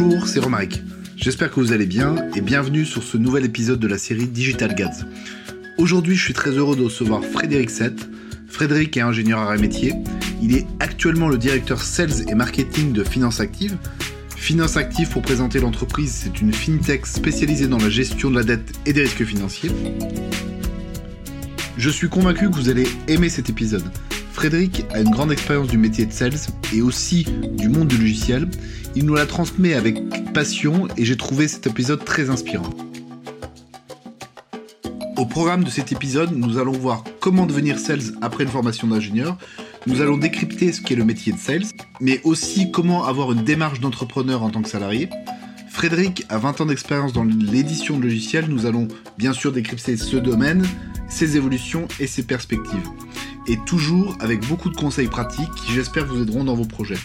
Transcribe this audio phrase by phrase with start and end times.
[0.00, 0.80] Bonjour, c'est Romaric.
[1.16, 4.76] J'espère que vous allez bien et bienvenue sur ce nouvel épisode de la série Digital
[4.76, 5.04] Gads.
[5.76, 8.08] Aujourd'hui, je suis très heureux de recevoir Frédéric Sett.
[8.46, 9.94] Frédéric est ingénieur à métier.
[10.40, 13.76] Il est actuellement le directeur sales et marketing de Finance Active.
[14.36, 18.72] Finance Active, pour présenter l'entreprise, c'est une fintech spécialisée dans la gestion de la dette
[18.86, 19.72] et des risques financiers.
[21.76, 23.90] Je suis convaincu que vous allez aimer cet épisode.
[24.38, 26.38] Frédéric a une grande expérience du métier de sales
[26.72, 28.48] et aussi du monde du logiciel.
[28.94, 29.98] Il nous la transmet avec
[30.32, 32.70] passion et j'ai trouvé cet épisode très inspirant.
[35.16, 39.36] Au programme de cet épisode, nous allons voir comment devenir sales après une formation d'ingénieur.
[39.88, 41.66] Nous allons décrypter ce qu'est le métier de sales,
[42.00, 45.10] mais aussi comment avoir une démarche d'entrepreneur en tant que salarié.
[45.68, 48.46] Frédéric a 20 ans d'expérience dans l'édition de logiciels.
[48.48, 48.86] Nous allons
[49.18, 50.64] bien sûr décrypter ce domaine,
[51.08, 52.88] ses évolutions et ses perspectives
[53.48, 56.98] et toujours avec beaucoup de conseils pratiques qui j'espère vous aideront dans vos projets.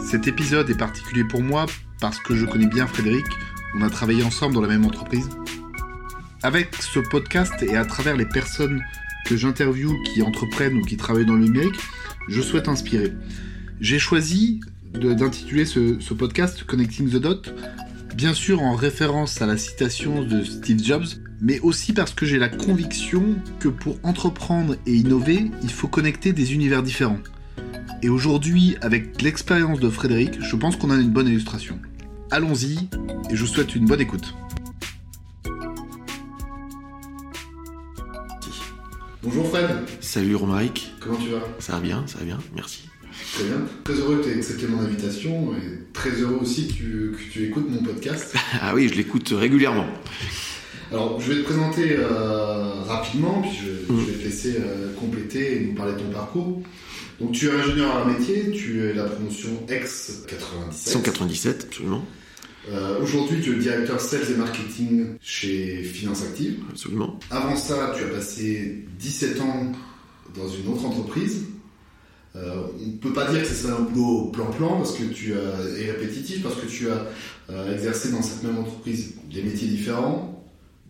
[0.00, 1.66] Cet épisode est particulier pour moi
[2.00, 3.26] parce que je connais bien Frédéric,
[3.76, 5.28] on a travaillé ensemble dans la même entreprise.
[6.42, 8.82] Avec ce podcast et à travers les personnes
[9.26, 11.78] que j'interviewe qui entreprennent ou qui travaillent dans le numérique,
[12.28, 13.12] je souhaite inspirer.
[13.80, 14.60] J'ai choisi
[14.94, 17.54] d'intituler ce, ce podcast Connecting the Dot,
[18.18, 21.06] bien sûr en référence à la citation de Steve Jobs,
[21.40, 26.32] mais aussi parce que j'ai la conviction que pour entreprendre et innover, il faut connecter
[26.32, 27.20] des univers différents.
[28.02, 31.78] Et aujourd'hui, avec l'expérience de Frédéric, je pense qu'on a une bonne illustration.
[32.32, 32.88] Allons-y,
[33.30, 34.34] et je vous souhaite une bonne écoute.
[39.22, 39.68] Bonjour Fred.
[40.00, 40.92] Salut Romaric.
[40.98, 41.38] Comment tu vas?
[41.60, 42.87] Ça va bien, ça va bien, merci.
[43.34, 43.60] Très bien.
[43.84, 47.32] Très heureux que tu aies accepté mon invitation et très heureux aussi que tu, que
[47.32, 48.34] tu écoutes mon podcast.
[48.60, 49.86] ah oui, je l'écoute régulièrement.
[50.90, 54.00] Alors, je vais te présenter euh, rapidement, puis je, Mm.
[54.00, 56.62] je vais te laisser euh, compléter et nous parler de ton parcours.
[57.20, 60.72] Donc, tu es ingénieur à métier, tu es la promotion ex-97.
[60.72, 62.04] 197, absolument,
[62.70, 66.56] Euh, Aujourd'hui, tu es le directeur sales et marketing chez Finance Active.
[66.70, 67.18] absolument.
[67.30, 69.72] Avant ça, tu as passé 17 ans
[70.36, 71.44] dans une autre entreprise.
[72.36, 75.78] Euh, on ne peut pas dire que c'est un boulot plan-plan parce que tu as,
[75.80, 77.06] et répétitif parce que tu as
[77.50, 80.44] euh, exercé dans cette même entreprise des métiers différents,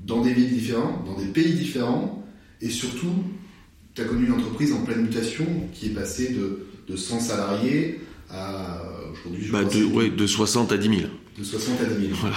[0.04, 2.27] dans des villes différentes, dans des pays différents
[2.60, 3.12] et surtout,
[3.94, 8.00] tu as connu une entreprise en pleine mutation qui est passée de, de 100 salariés
[8.31, 8.82] à
[9.12, 11.00] aujourd'hui, Bah, de, ouais, de 60 à 10 000.
[11.38, 12.16] de 60 à 10 000.
[12.21, 12.37] Voilà.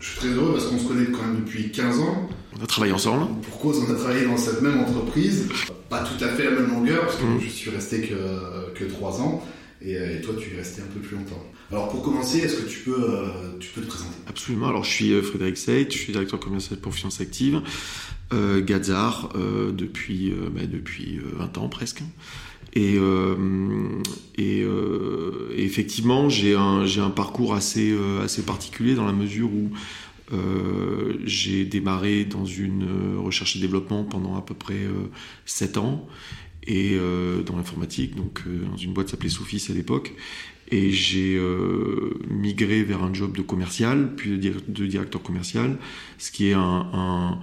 [0.00, 2.28] Je suis très heureux parce qu'on se connaît quand même depuis 15 ans.
[2.58, 3.26] On a travaillé ensemble.
[3.42, 5.48] Pour cause, on a travaillé dans cette même entreprise,
[5.88, 7.40] pas tout à fait la même longueur, parce que Mhm.
[7.40, 9.44] je suis resté que, que 3 ans,
[9.82, 11.42] et, euh, et toi tu es resté un peu plus longtemps.
[11.70, 13.26] Alors pour commencer, est-ce que tu peux, euh,
[13.60, 14.14] tu peux te présenter?
[14.28, 14.68] Absolument.
[14.68, 17.60] Alors, je suis euh, Frédéric Seit, je suis directeur commercial pour Finance Active,
[18.32, 22.02] euh, Gazar, euh, depuis, bah, depuis euh, 20 ans presque.
[22.74, 23.34] Et, euh,
[24.38, 29.70] euh, et effectivement, j'ai un, parcours assez, euh, assez particulier dans la mesure où
[31.24, 35.08] j'ai démarré dans une recherche et développement pendant à peu près euh,
[35.46, 36.06] 7 ans
[36.66, 36.98] et
[37.46, 40.12] dans l'informatique, donc dans une boîte s'appelait Sophis à l'époque.
[40.70, 41.40] Et j'ai
[42.28, 45.78] migré vers un job de commercial, puis de, dir- de directeur commercial,
[46.18, 47.38] ce qui est un,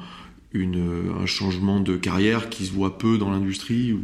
[1.26, 3.96] changement de carrière qui se voit peu dans l'industrie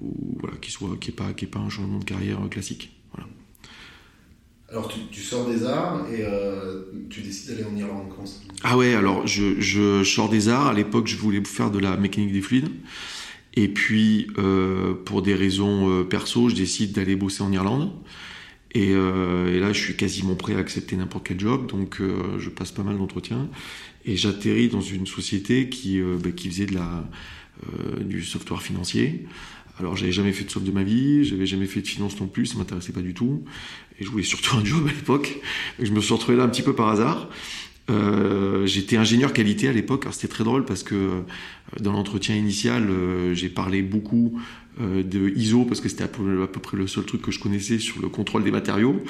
[0.00, 2.92] ou voilà, qui soit qui est pas qui est pas un changement de carrière classique.
[3.14, 3.28] Voilà.
[4.68, 8.76] Alors tu, tu sors des arts et euh, tu décides d'aller en Irlande, ça Ah
[8.76, 10.68] ouais, alors je, je sors des arts.
[10.68, 12.70] À l'époque, je voulais faire de la mécanique des fluides.
[13.54, 17.90] Et puis, euh, pour des raisons euh, perso, je décide d'aller bosser en Irlande.
[18.72, 21.66] Et, euh, et là, je suis quasiment prêt à accepter n'importe quel job.
[21.68, 23.48] Donc, euh, je passe pas mal d'entretiens.
[24.04, 27.08] Et j'atterris dans une société qui, euh, bah, qui faisait de la,
[27.64, 29.26] euh, du software financier.
[29.80, 32.26] Alors, j'avais jamais fait de soft de ma vie, j'avais jamais fait de finance non
[32.26, 33.42] plus, ça m'intéressait pas du tout.
[33.98, 35.38] Et je voulais surtout un job à l'époque.
[35.78, 37.30] Je me suis retrouvé là un petit peu par hasard.
[37.90, 40.06] Euh, j'étais ingénieur qualité à l'époque.
[40.12, 41.20] C'était très drôle parce que euh,
[41.80, 44.40] dans l'entretien initial, euh, j'ai parlé beaucoup
[44.78, 48.00] de ISO parce que c'était à peu, près le seul truc que je connaissais sur
[48.00, 49.02] le contrôle des matériaux.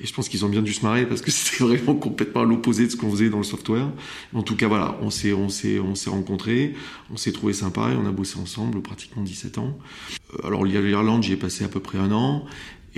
[0.00, 2.44] Et je pense qu'ils ont bien dû se marrer parce que c'était vraiment complètement à
[2.44, 3.90] l'opposé de ce qu'on faisait dans le software.
[4.34, 6.74] En tout cas, voilà, on s'est, on s'est, on s'est rencontrés,
[7.12, 9.76] on s'est trouvé sympa et on a bossé ensemble pratiquement 17 ans.
[10.44, 12.44] Alors l'Irlande, j'y ai passé à peu près un an.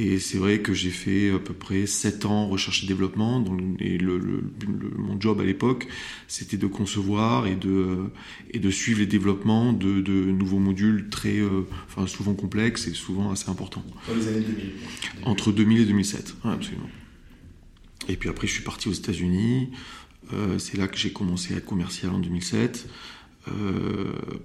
[0.01, 3.45] Et c'est vrai que j'ai fait à peu près 7 ans recherche et développement.
[3.81, 5.89] Et le, le- le- mon job à l'époque,
[6.29, 8.05] c'était de concevoir et de,
[8.53, 12.95] et de suivre les développements de, de nouveaux modules très, euh, enfin, souvent complexes et
[12.95, 13.83] souvent assez importants.
[14.07, 14.71] Dans les années 2000.
[15.25, 16.89] Entre 2000 et 2007, ouais, absolument.
[18.09, 19.71] Et puis après, je suis parti aux États-Unis.
[20.33, 22.89] Euh, c'est là que j'ai commencé à être commercial en 2007.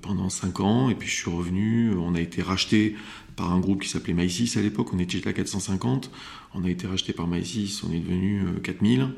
[0.01, 1.91] pendant 5 ans, et puis je suis revenu.
[1.93, 2.95] On a été racheté
[3.35, 4.93] par un groupe qui s'appelait Maïsis à l'époque.
[4.93, 6.11] On était à 450.
[6.53, 9.09] On a été racheté par Maïsis, on est devenu 4000.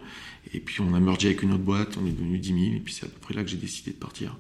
[0.54, 2.60] Et puis on a mergé avec une autre boîte, on est devenu 10 000.
[2.76, 4.38] Et puis c'est à peu près là que j'ai décidé de partir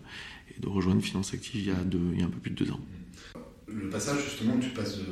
[0.55, 1.77] et de rejoindre Finance Active il y a,
[2.13, 2.79] il y a un peu plus de deux ans.
[3.67, 5.03] Le passage, justement, tu passes de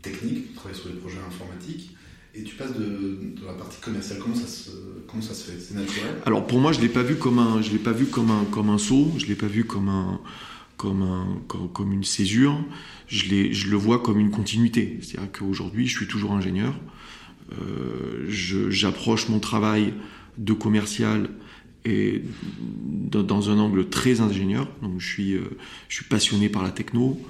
[0.00, 1.94] technique, tu travailles sur des projets informatiques,
[2.34, 4.18] et tu passes de, la partie commerciale.
[4.20, 4.70] Comment ça se,
[5.06, 5.60] comment ça se fait?
[5.60, 6.16] C'est naturel?
[6.24, 8.30] Alors pour moi, je ne l'ai pas vu comme un, je l'ai pas vu comme
[8.30, 10.20] un, comme un saut, je ne l'ai pas vu comme, un,
[10.78, 12.58] comme, un, comme, une césure,
[13.12, 14.98] je, le vois comme une continuité.
[15.02, 16.74] C'est-à-dire qu'aujourd'hui, je suis toujours ingénieur.
[17.52, 19.92] Euh, j'approche mon travail
[20.38, 21.28] de commercial
[21.84, 24.68] dans, un angle très ingénieur.
[24.80, 25.44] Donc je suis, euh,
[26.08, 27.20] passionné par la techno,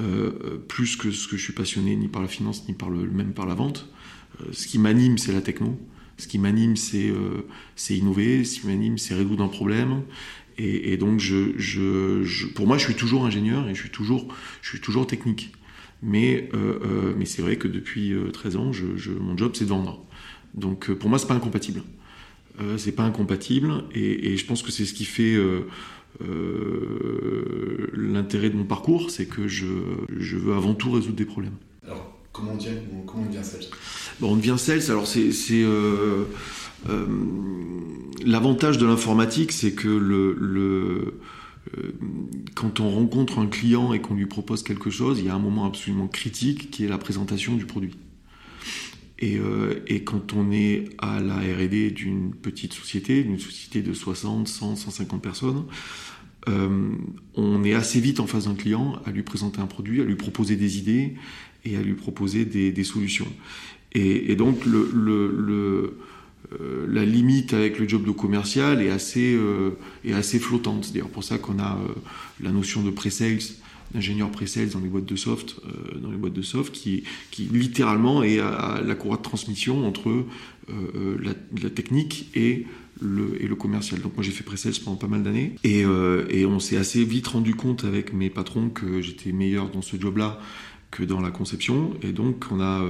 [0.00, 3.06] euh, plus que ce que je suis passionné ni par la finance ni par le,
[3.10, 3.88] même par la vente.
[4.52, 5.78] Ce qui m'anime, c'est la techno.
[6.16, 7.12] Ce qui m'anime, c'est
[7.90, 8.44] innover.
[8.44, 10.02] Ce qui m'anime, c'est résoudre un problème.
[10.62, 11.22] Et, donc,
[12.54, 14.28] pour moi, je suis toujours ingénieur et je suis toujours,
[14.60, 15.52] je suis toujours technique.
[16.02, 16.50] Mais,
[17.24, 20.04] c'est vrai que depuis 13 ans, je, mon job, c'est de vendre.
[20.54, 21.82] Donc, pour moi, c'est pas incompatible.
[22.60, 25.62] Euh, c'est pas incompatible et, je pense que c'est ce qui fait euh,
[26.22, 29.66] euh, l'intérêt de mon parcours, c'est que je,
[30.08, 31.56] veux avant tout résoudre des problèmes.
[32.40, 33.66] Comment on comment on devient sales
[34.22, 35.30] On devient sales, alors c'est.
[38.24, 41.20] L'avantage de l'informatique, c'est que le,
[42.54, 45.40] quand on rencontre un client et qu'on lui propose quelque chose, il y a un
[45.40, 47.96] moment absolument critique qui est la présentation du produit.
[49.22, 54.48] Euh, et, quand on est à la RD d'une petite société, d'une société de 60,
[54.48, 55.64] 100, 150 personnes,
[56.48, 56.92] euh,
[57.34, 60.14] on est assez vite en face d'un client à lui présenter un produit, à lui
[60.14, 61.16] proposer des idées
[61.64, 63.28] et à lui proposer des, solutions.
[63.92, 65.90] Et, donc euh,
[66.88, 69.38] la limite avec le job de commercial est assez,
[70.04, 70.84] est assez flottante.
[70.84, 71.78] C'est d'ailleurs pour ça qu'on a
[72.40, 73.40] la notion de pre-sales
[73.92, 77.04] d'ingénieur pre-sales dans les boîtes de soft, euh, dans les boîtes de soft, qui,
[77.38, 80.24] littéralement est à, la courroie de transmission entre euh,
[80.68, 82.66] euh, la, technique et
[83.00, 84.00] le, commercial.
[84.00, 87.54] Donc moi j'ai fait pre-sales pendant pas mal d'années et on s'est assez vite rendu
[87.54, 90.40] compte avec mes patrons que j'étais meilleur dans ce job-là
[90.90, 92.84] que dans la conception et donc on a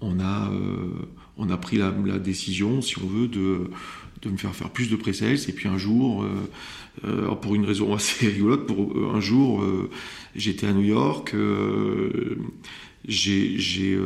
[0.00, 0.50] on a
[1.36, 3.70] on a pris la, décision, si on veut, de
[4.22, 5.38] de me faire faire plus de pré-sales.
[5.48, 6.28] Et puis un jour, euh,
[7.04, 9.64] euh, pour une raison assez rigolote, pour euh, un jour,
[10.34, 11.34] j'étais à New York.
[13.06, 13.98] j'ai,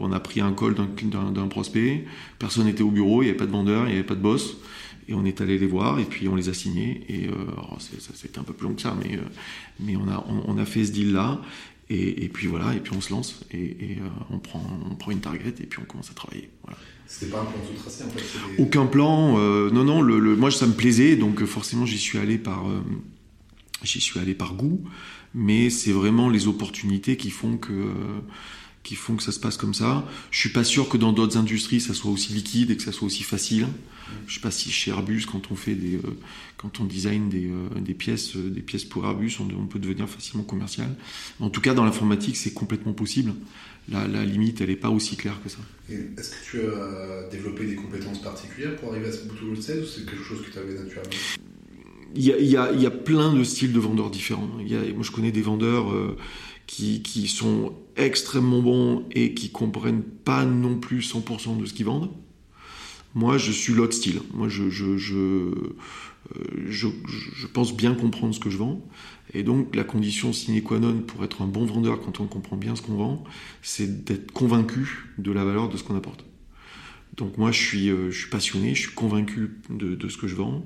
[0.00, 2.04] on a pris un call d'un, prospect.
[2.38, 4.22] Personne n'était au bureau, il n'y avait pas de vendeur, il n'y avait pas de
[4.22, 4.58] boss.
[5.10, 7.00] Et on est allé les voir et puis on les a signés.
[7.08, 7.28] Et
[7.78, 9.18] ça, c'était un peu plus long que ça, mais,
[9.80, 11.40] mais on, a, on, a fait ce deal-là.
[11.90, 13.96] Et, puis voilà, et puis on se lance et,
[14.30, 16.50] on, prend, on prend une target et puis on commence à travailler.
[16.62, 16.78] Voilà.
[17.06, 19.38] C'était pas un plan tout tracé en fait Aucun plan.
[19.38, 20.02] Euh, non, non.
[20.02, 22.82] Le, moi, ça me plaisait, donc euh, forcément, j'y suis allé par, euh,
[23.82, 24.84] j'y suis allé par goût.
[25.34, 27.92] Mais c'est vraiment les opportunités qui font que,
[28.82, 30.06] qui font que ça se passe comme ça.
[30.30, 32.92] Je suis pas sûr que dans d'autres industries, ça soit aussi liquide et que ça
[32.92, 33.66] soit aussi facile.
[34.26, 36.00] Je sais pas si chez Airbus, quand on fait des,
[36.56, 40.44] quand on design des, des pièces, des pièces pour Airbus, on, on, peut devenir facilement
[40.44, 40.96] commercial.
[41.40, 43.34] En tout cas, dans l'informatique, c'est complètement possible
[43.90, 45.58] la, limite, elle n'est pas aussi claire que ça.
[45.88, 49.82] Est-ce que tu as développé des compétences particulières pour arriver à ce bout de 16
[49.82, 51.10] ou c'est quelque chose que tu avais naturellement?
[52.14, 54.48] Il y, a, il, y a, il y, a, plein de styles de vendeurs différents.
[54.60, 56.16] Il y a, moi, je connais des vendeurs euh,
[56.66, 61.86] qui, qui, sont extrêmement bons et qui comprennent pas non plus 100% de ce qu'ils
[61.86, 62.10] vendent.
[63.14, 64.20] Moi, je suis l'autre style.
[64.34, 65.52] Moi, je, je, euh,
[66.66, 66.88] je,
[67.36, 68.80] je, pense bien comprendre ce que je vends.
[69.34, 72.56] Et donc, la condition sine qua non pour être un bon vendeur quand on comprend
[72.56, 73.24] bien ce qu'on vend,
[73.62, 76.24] c'est d'être convaincu de la valeur de ce qu'on apporte.
[77.16, 80.36] Donc, moi, je suis, euh, je suis passionné, je suis convaincu de, ce que je
[80.36, 80.64] vends.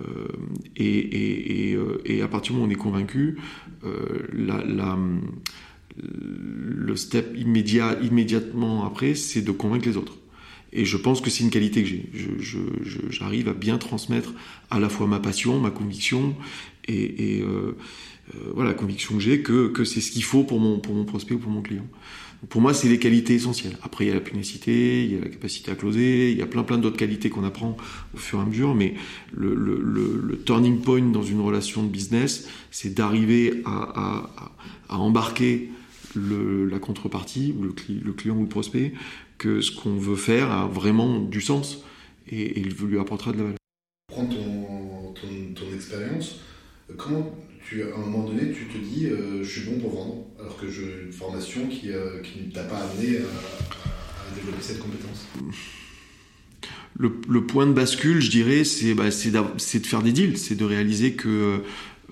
[0.00, 0.26] Euh,
[0.74, 3.38] et, et, et, à partir du moment où on est convaincu,
[4.32, 4.98] la,
[5.96, 10.18] le step immédiat, immédiatement après, c'est de convaincre les autres.
[10.72, 12.10] Et je pense que c'est une qualité que j'ai.
[13.10, 14.34] J'arrive à bien transmettre
[14.70, 16.34] à la fois ma passion, ma conviction,
[16.88, 17.76] et, euh,
[18.34, 21.04] euh, voilà, la conviction que j'ai que, c'est ce qu'il faut pour mon, pour mon
[21.04, 21.86] prospect ou pour mon client.
[22.48, 23.78] pour moi, c'est les qualités essentielles.
[23.82, 26.42] Après, il y a la punicité, il y a la capacité à closer, il y
[26.42, 27.76] a plein plein d'autres qualités qu'on apprend
[28.12, 28.94] au fur et à mesure, mais
[29.32, 34.30] le, turning point dans une relation de business, c'est d'arriver à,
[34.88, 35.70] embarquer
[36.14, 38.92] le, la contrepartie, ou le, le client ou le prospect,
[39.38, 41.84] que ce qu'on veut faire a vraiment du sens
[42.28, 43.58] et, et il lui apportera de la valeur.
[44.08, 46.40] Prends ton, ton, ton expérience,
[46.96, 47.34] comment
[47.66, 50.56] tu, à un moment donné tu te dis euh, je suis bon pour vendre alors
[50.58, 55.26] que j'ai une formation qui, euh, qui ne t'a pas amené à, développer cette compétence?
[56.96, 61.14] Le, point de bascule, je dirais, c'est bah, de faire des deals, c'est de réaliser
[61.14, 61.62] que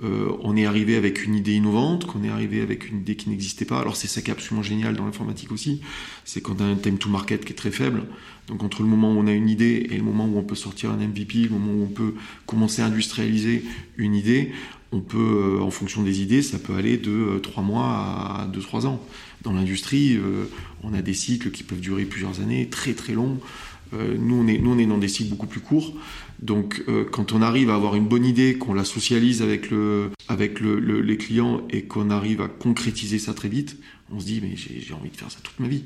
[0.02, 3.28] euh, on est arrivé avec une idée innovante, qu'on est arrivé avec une idée qui
[3.28, 3.80] n'existait pas.
[3.80, 5.80] Alors c'est ça qui est absolument génial dans l'informatique aussi,
[6.24, 8.04] c'est qu'on a un time to market qui est très faible.
[8.48, 10.54] Donc entre le moment où on a une idée et le moment où on peut
[10.54, 12.14] sortir un MVP, le moment où on peut
[12.46, 13.64] commencer à industrialiser
[13.96, 14.52] une idée,
[14.92, 18.86] on peut, euh, en fonction des idées, ça peut aller de 3 mois à 2-3
[18.86, 19.04] ans.
[19.42, 20.16] Dans l'industrie,
[20.84, 23.40] on a des cycles qui peuvent durer plusieurs années, très très longs.
[23.94, 25.92] Euh, nous, on est, nous, on est dans des cycles beaucoup plus courts.
[26.40, 30.10] Donc, euh, quand on arrive à avoir une bonne idée, qu'on la socialise avec, le,
[30.28, 33.78] avec le, les clients et qu'on arrive à concrétiser ça très vite,
[34.10, 35.84] on se dit, mais j'ai envie de faire ça toute ma vie.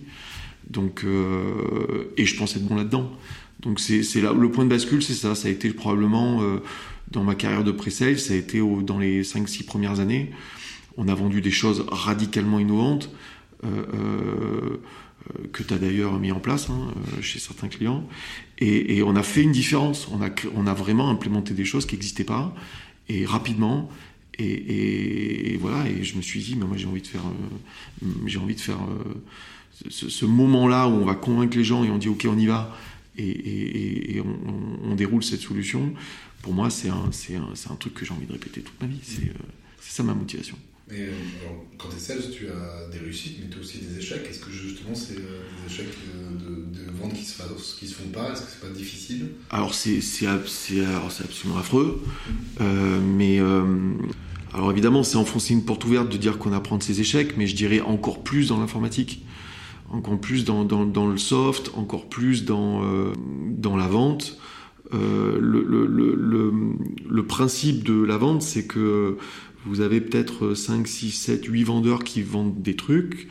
[0.70, 3.10] Donc, euh, et je pense être bon là-dedans.
[3.60, 5.34] Donc, c'est là, le point de bascule, c'est ça.
[5.34, 6.42] Ça a été probablement,
[7.10, 10.30] dans ma carrière de pré-sale, ça a été dans les 5-6 premières années.
[10.98, 13.10] On a vendu des choses radicalement innovantes.
[13.64, 14.76] Euh, euh,
[15.52, 18.06] que tu as d'ailleurs mis en place hein, euh, chez certains clients.
[18.58, 20.08] Et, on a fait une différence.
[20.08, 22.54] On a, vraiment implémenté des choses qui n'existaient pas,
[23.08, 23.90] et rapidement.
[24.38, 28.38] Et, voilà, et je me suis dit, mais moi j'ai envie de faire, euh, j'ai
[28.38, 28.78] envie de faire
[29.88, 32.76] ce, moment-là où on va convaincre les gens et on dit, ok, on y va,
[33.16, 34.20] et,
[34.84, 35.92] on, déroule cette solution.
[36.42, 39.00] Pour moi, c'est un, truc que j'ai envie de répéter toute ma vie.
[39.02, 39.32] C'est
[39.80, 40.58] ça ma motivation.
[40.88, 41.10] Mais euh,
[41.78, 44.24] quand tu es sales, tu as des réussites, mais tu as aussi des échecs.
[44.30, 45.88] Est-ce que justement, c'est euh, des échecs
[46.38, 48.32] de, ventes qui se, se font pas?
[48.32, 49.32] Est-ce que c'est pas difficile?
[49.50, 52.00] Alors, c'est absolument affreux.
[52.60, 53.40] Euh, mais.
[54.54, 57.48] alors évidemment, c'est enfoncer une porte ouverte de dire qu'on apprend de ses échecs, mais
[57.48, 59.24] je dirais encore plus dans l'informatique,
[59.90, 62.80] encore plus dans, le soft, encore plus dans,
[63.76, 64.38] la vente.
[64.92, 65.72] le,
[67.26, 69.18] principe de la vente, c'est que
[69.66, 73.28] vous avez peut-être 5, 6, 7, 8 vendeurs qui vendent des trucs.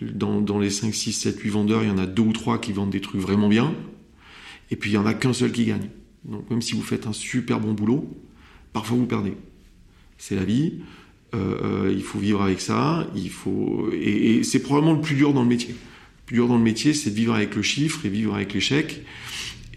[0.00, 2.58] Dans, dans, les 5, 6, 7, 8 vendeurs, il y en a deux ou trois
[2.58, 3.74] qui vendent des trucs vraiment bien.
[4.70, 5.90] Et puis il n'y en a qu'un seul qui gagne.
[6.24, 8.08] Donc même si vous faites un super bon boulot,
[8.72, 9.34] parfois vous perdez.
[10.18, 10.80] C'est la vie.
[11.34, 13.06] Euh, euh, il faut vivre avec ça.
[13.14, 15.70] Il faut et, c'est probablement le plus dur dans le métier.
[15.70, 18.54] Le plus dur dans le métier, c'est de vivre avec le chiffre et vivre avec
[18.54, 19.04] l'échec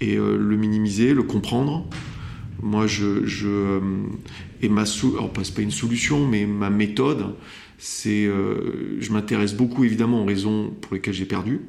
[0.02, 1.88] et euh, le minimiser, le comprendre.
[2.62, 3.80] Moi, je, je
[4.62, 7.36] et ma alors pas, pas une solution, mais ma méthode,
[7.78, 11.62] c'est euh, je m'intéresse beaucoup évidemment aux raisons pour lesquelles j'ai perdu,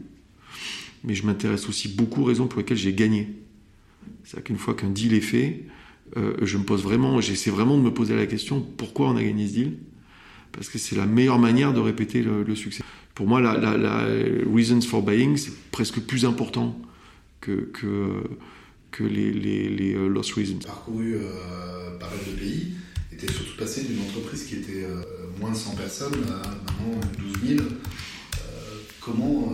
[1.04, 3.28] mais je m'intéresse aussi beaucoup aux raisons pour lesquelles j'ai gagné.
[4.24, 5.64] C'est-à-dire qu'une fois qu'un deal est fait,
[6.16, 9.22] euh, je me pose vraiment, j'essaie vraiment de me poser la question pourquoi on a
[9.22, 9.72] gagné ce deal?
[10.52, 12.82] Parce que c'est la meilleure manière de répéter le, succès.
[13.14, 14.06] Pour moi, la, la,
[14.50, 16.80] reasons for buying, c'est presque plus important
[17.40, 17.70] que,
[18.96, 20.58] que les, les, les euh, lost reasons.
[20.64, 21.18] Parcouru
[22.00, 22.72] pas mal de pays
[23.12, 25.02] était surtout passé d'une entreprise qui était euh,
[25.40, 27.00] moins de 100 personnes à maintenant
[27.42, 27.60] 12 000.
[27.60, 27.68] Euh,
[29.00, 29.52] comment.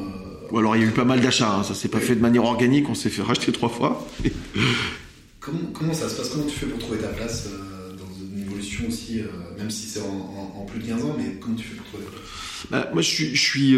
[0.50, 1.62] Ou alors il y a eu pas mal d'achats, hein.
[1.62, 4.06] ça s'est pas fait de manière organique, on s'est fait racheter trois fois.
[5.40, 6.28] comment, comment, ça se passe?
[6.30, 9.22] Comment tu fais pour trouver ta place euh, dans une évolution aussi,
[9.56, 12.10] même si c'est en, plus de 15 ans, mais comment tu fais pour trouver ta
[12.10, 12.22] place?
[12.70, 13.34] Bah, Moi je suis.
[13.34, 13.76] Je suis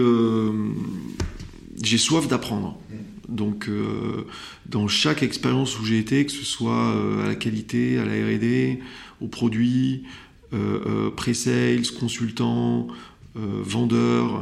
[1.82, 2.78] j'ai soif d'apprendre.
[3.34, 3.68] Donc,
[4.66, 8.80] dans chaque expérience où j'ai été, que ce soit à la qualité, à la R&D,
[9.20, 10.04] aux produits,
[10.54, 12.86] euh, euh, pré-sales, consultants,
[13.36, 14.40] euh, vendeurs,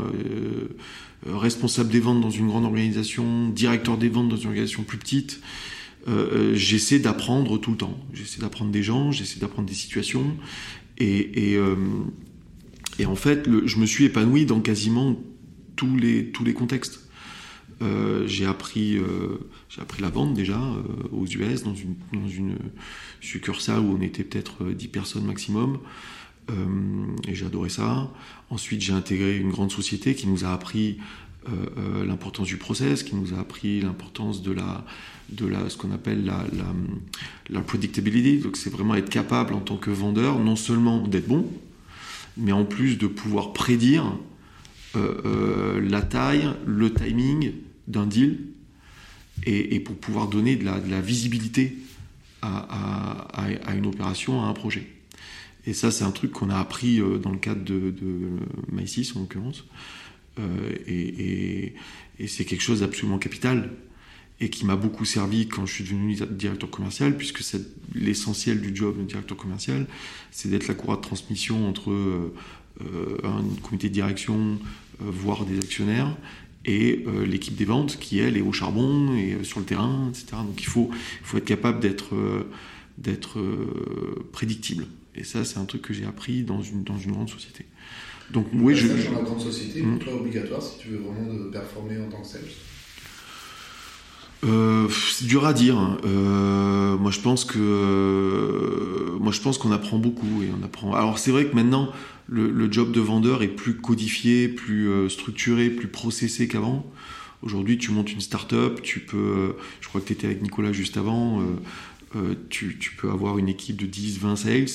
[1.24, 5.40] responsable des ventes dans une grande organisation, directeur des ventes dans une organisation plus petite.
[6.54, 7.96] j'essaie d'apprendre tout le temps.
[8.12, 10.36] J'essaie d'apprendre des gens, j'essaie d'apprendre des situations.
[10.98, 11.56] Et,
[12.98, 15.16] et, en fait, je me suis épanoui dans quasiment
[15.76, 17.08] tous les, tous les contextes.
[17.82, 19.38] Euh, j'ai appris, euh,
[19.80, 22.56] appris la vente déjà euh, aux US dans une,
[23.20, 25.78] succursale où on était peut-être 10 personnes maximum.
[27.28, 28.10] et j'ai adoré ça.
[28.50, 30.98] Ensuite, j'ai intégré une grande société qui nous a appris
[32.04, 34.84] l'importance du process, qui nous a appris l'importance de la,
[35.30, 36.30] de la, ce qu'on appelle
[37.48, 38.38] la predictability.
[38.38, 41.46] Donc, c'est vraiment être capable en tant que vendeur, non seulement d'être bon,
[42.36, 44.12] mais en plus de pouvoir prédire
[44.94, 47.52] la taille, le timing
[47.88, 48.38] d'un deal
[49.44, 51.76] et, pour pouvoir donner de la, visibilité
[52.42, 54.86] à, une opération, à un projet.
[55.66, 58.16] Et ça, c'est un truc qu'on a appris euh, dans le cadre de, de
[58.72, 59.64] MySys, en l'occurrence.
[60.38, 61.74] Euh, et,
[62.26, 63.70] c'est quelque chose d'absolument capital
[64.40, 67.42] et qui m'a beaucoup servi quand je suis devenu directeur commercial, puisque
[67.94, 69.86] l'essentiel du job de directeur commercial,
[70.30, 72.32] c'est d'être la courroie de transmission entre euh,
[73.24, 74.58] un comité de direction,
[75.00, 76.16] voire des actionnaires,
[76.64, 80.08] et euh, l'équipe des ventes qui, elle, est au charbon et euh, sur le terrain,
[80.10, 80.42] etc.
[80.46, 82.48] Donc il faut, il faut être capable d'être euh,
[82.98, 83.42] d'être
[84.32, 84.86] prédictible.
[85.14, 87.64] Et ça, c'est un truc que j'ai appris dans une, dans une grande société.
[88.30, 88.86] Donc, oui, je.
[88.86, 89.98] Dans la grande société, hmm.
[89.98, 92.42] toi, obligatoire si tu veux vraiment performer en tant que sales?
[94.44, 95.78] Euh, c'est dur à dire.
[95.78, 95.98] Hein.
[96.04, 100.94] Euh, moi, je pense que euh, moi, je pense qu'on apprend beaucoup et on apprend.
[100.94, 101.90] Alors, c'est vrai que maintenant,
[102.32, 106.90] le, job de vendeur est plus codifié, plus structuré, plus processé qu'avant.
[107.42, 109.54] Aujourd'hui, tu montes une start-up, tu peux.
[109.80, 111.42] je crois que tu étais avec Nicolas juste avant.
[112.50, 114.66] Tu, tu, peux avoir une équipe de 10, 20 sales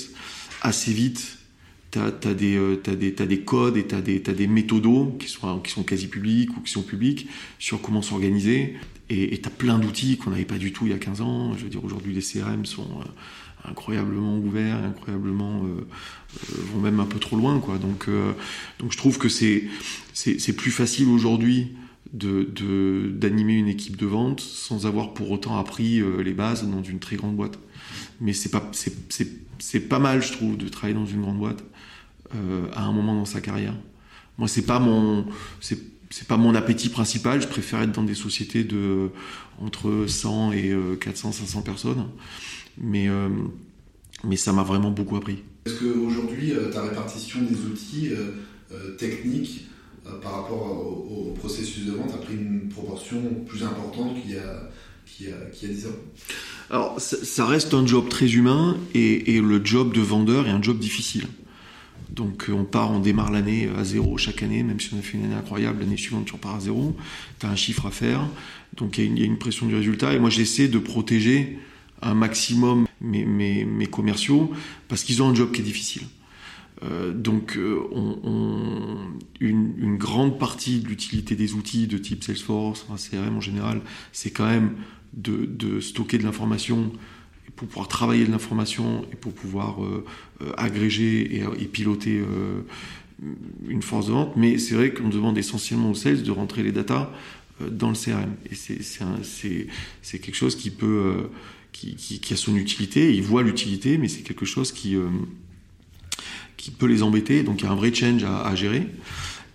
[0.61, 1.37] assez vite
[1.91, 5.71] tu as, des, euh, des, des codes et tu as des, méthodos qui sont, qui
[5.71, 7.27] sont quasi publics ou qui sont publics
[7.59, 8.75] sur comment s'organiser.
[9.09, 11.53] Et tu as plein d'outils qu'on n'avait pas du tout il y a 15 ans.
[11.57, 13.05] Je veux dire, aujourd'hui, les CRM sont euh,
[13.67, 15.63] incroyablement ouverts, incroyablement.
[15.65, 15.85] Euh,
[16.73, 17.59] vont même un peu trop loin.
[17.59, 17.77] Quoi.
[17.77, 18.09] Donc,
[18.79, 19.69] donc je trouve que c'est
[20.55, 21.75] plus facile aujourd'hui
[22.13, 26.99] de, d'animer une équipe de vente sans avoir pour autant appris les bases dans une
[26.99, 27.57] très grande boîte.
[28.21, 28.69] Mais c'est pas,
[29.59, 31.63] c'est pas mal, je trouve, de travailler dans une grande boîte.
[32.35, 33.73] Euh, à un moment dans sa carrière.
[34.37, 35.25] Moi, c'est pas mon,
[35.61, 35.79] c'est
[36.27, 37.41] pas mon appétit principal.
[37.41, 39.09] Je préfère être dans des sociétés de
[39.59, 42.07] entre 100 et 400, euh, 500 personnes.
[42.79, 43.29] Mais, euh,
[44.23, 45.43] mais ça m'a vraiment beaucoup appris.
[45.65, 48.11] Est-ce qu'aujourd'hui, ta répartition des outils
[48.97, 49.67] techniques
[50.21, 54.69] par rapport au, processus de vente a pris une proportion plus importante qu'il y a,
[55.05, 55.89] qu'il y a, qu'il y a 10 ans?
[56.69, 60.61] Alors, ça, reste un job très humain et, et, le job de vendeur est un
[60.61, 61.27] job difficile.
[62.09, 65.01] Donc euh, on part, on démarre l'année à zéro chaque année, même si on a
[65.01, 66.95] fait une année incroyable, l'année suivante tu repars à zéro,
[67.39, 68.27] tu as un chiffre à faire,
[68.75, 71.59] donc il y, a une pression du résultat, et moi j'essaie de protéger
[72.01, 74.51] un maximum mes, commerciaux,
[74.87, 76.03] parce qu'ils ont un job qui est difficile.
[76.83, 78.97] Euh, donc euh, on,
[79.39, 84.45] une, grande partie de l'utilité des outils de type Salesforce, CRM en général, c'est quand
[84.45, 84.75] même
[85.13, 86.91] de stocker de l'information
[87.57, 90.05] pour pouvoir travailler de l'information et pour pouvoir euh,
[90.41, 92.61] euh, agréger et, piloter euh,
[93.67, 94.37] une force de vente.
[94.37, 97.11] Mais c'est vrai qu'on demande essentiellement aux sales de rentrer les datas
[97.59, 98.35] dans le CRM.
[98.51, 101.29] Et c'est quelque chose qui peut,
[101.73, 103.13] a son utilité.
[103.15, 104.95] Ils voient l'utilité, mais c'est quelque chose qui,
[106.77, 107.41] peut les embêter.
[107.41, 108.85] Donc il y a un vrai change à, gérer.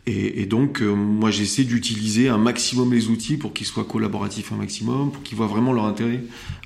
[0.06, 5.12] Et, donc, moi, j'essaie d'utiliser un maximum les outils pour qu'ils soient collaboratifs un maximum,
[5.12, 6.20] pour qu'ils voient vraiment leur intérêt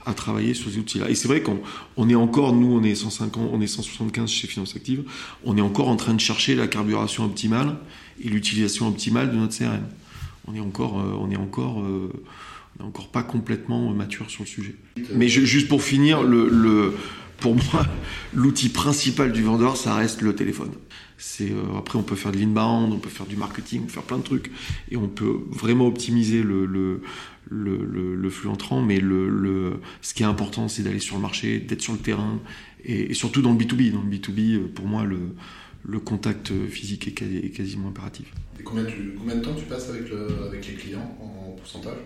[0.07, 1.11] à travailler sur ces outils-là.
[1.11, 1.61] Et c'est vrai qu'on
[1.97, 5.03] on est encore, nous, on est 150, on est 175 chez Finance Active,
[5.45, 7.77] on est encore en train de chercher la carburation optimale
[8.23, 9.85] et l'utilisation optimale de notre CRM.
[10.47, 12.12] On est encore, euh, on est encore, euh,
[12.79, 14.77] on est encore pas complètement mature sur le sujet.
[15.12, 16.95] Mais juste pour finir, le, le
[17.38, 17.87] pour moi,
[18.35, 20.72] l'outil principal du vendeur, ça reste le téléphone.
[21.18, 23.92] C'est euh, après on peut faire de l'inbound, on peut faire du marketing, on peut
[23.92, 24.51] faire plein de trucs
[24.90, 27.01] et on peut vraiment optimiser le, le,
[27.49, 28.83] le, le flux entrant.
[28.83, 32.38] Mais le, ce qui est important, c'est d'aller sur le marché, d'être sur le terrain
[32.85, 33.92] et, surtout dans le B2B.
[33.92, 35.18] Dans le B2B, euh, pour moi, le,
[35.88, 38.27] le contact physique est, quasiment impératif.
[38.59, 38.85] Et combien,
[39.18, 40.11] combien, de temps tu passes avec,
[40.46, 41.99] avec les clients en pourcentage?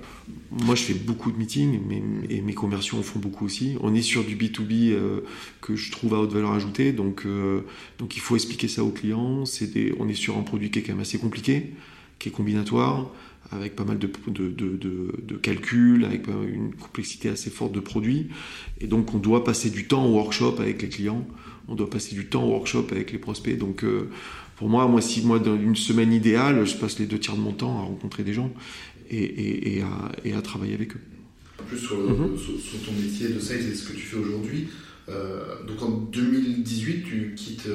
[0.51, 3.77] Moi, je fais beaucoup de meetings mais, et mes commerciaux en font beaucoup aussi.
[3.81, 5.21] On est sur du B2B euh,
[5.61, 7.63] que je trouve à haute valeur ajoutée, donc, euh,
[7.99, 9.45] donc il faut expliquer ça aux clients.
[9.61, 11.73] Des, on est sur un produit qui est quand même assez compliqué,
[12.19, 13.11] qui est combinatoire,
[13.53, 18.29] avec pas mal de, de, de, de calculs, avec une complexité assez forte de produits.
[18.81, 21.27] Et donc, on doit passer du temps au workshop avec les clients
[21.71, 23.57] on doit passer du temps au workshop avec les prospects.
[23.57, 24.11] Donc euh,
[24.57, 27.41] pour moi, moi, si moi, dans une semaine idéale, je passe les deux tiers de
[27.41, 28.53] mon temps à rencontrer des gens
[29.11, 29.83] et,
[30.35, 31.01] à, travailler avec eux.
[31.61, 32.37] En plus, sur, mhm.
[32.85, 34.69] ton métier de sales et ce que tu fais aujourd'hui,
[35.11, 37.69] euh, donc en 2018, tu quittes.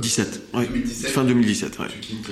[0.00, 1.86] 17, euh, fin 2017, ouais.
[1.92, 2.30] Tu quittes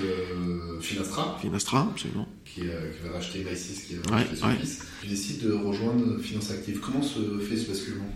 [0.80, 1.38] Finastra.
[1.40, 2.28] Finastra, absolument.
[2.44, 4.56] Qui, va racheter Isis, qui va racheter ouais,
[5.02, 6.80] Tu décides de rejoindre Finance Active.
[6.80, 8.10] Comment se fait ce basculement?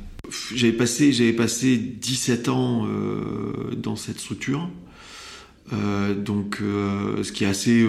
[0.55, 4.69] J'avais passé, j'avais passé 17 ans euh, dans cette structure.
[5.73, 7.87] Euh, donc, euh, ce qui est assez.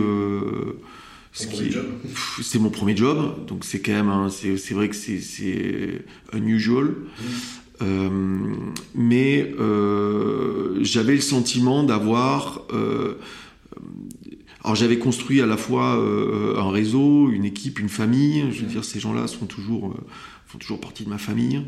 [1.34, 6.96] c'est mon premier job, donc c'est quand même, c'est vrai que c'est unusual.
[7.82, 9.52] Mais
[10.82, 12.62] j'avais le sentiment d'avoir
[14.64, 15.94] alors j'avais construit à la fois
[16.58, 18.46] un réseau, une équipe, une famille.
[18.52, 19.96] Je veux dire, ces gens-là sont toujours,
[20.48, 21.62] font toujours partie de ma famille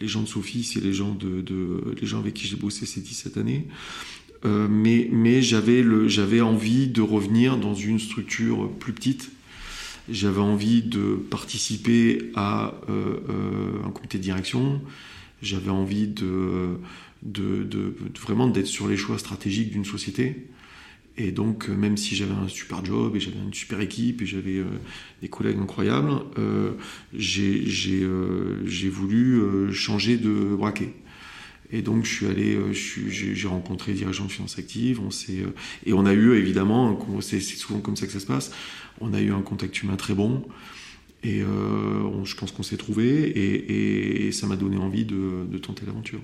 [0.00, 1.44] les gens de Sophie, c'est les gens de,
[2.00, 3.66] les gens avec qui j'ai bossé ces 17 années.
[4.44, 9.32] Euh, mais mais j'avais le j'avais envie de revenir dans une structure plus petite.
[10.08, 14.80] J'avais envie de participer à euh, euh, un comité de direction.
[15.42, 16.78] J'avais envie de,
[17.22, 20.48] de, de vraiment d'être sur les choix stratégiques d'une société.
[21.20, 24.26] Et donc, euh, même si j'avais un super job et j'avais une super équipe et
[24.26, 24.66] j'avais euh,
[25.20, 26.74] des collègues incroyables, euh,
[27.12, 28.04] j'ai
[28.88, 30.94] voulu changer de braquet.
[31.70, 35.10] Et donc, je suis allé, j'ai rencontré les dirigeants de finances actives, on
[35.84, 38.52] et on a eu évidemment, c'est souvent comme ça que ça se passe,
[39.00, 40.46] on a eu un contact humain très bon.
[41.24, 46.20] Et euh, je pense qu'on s'est trouvé et, ça m'a donné envie de, tenter l'aventure.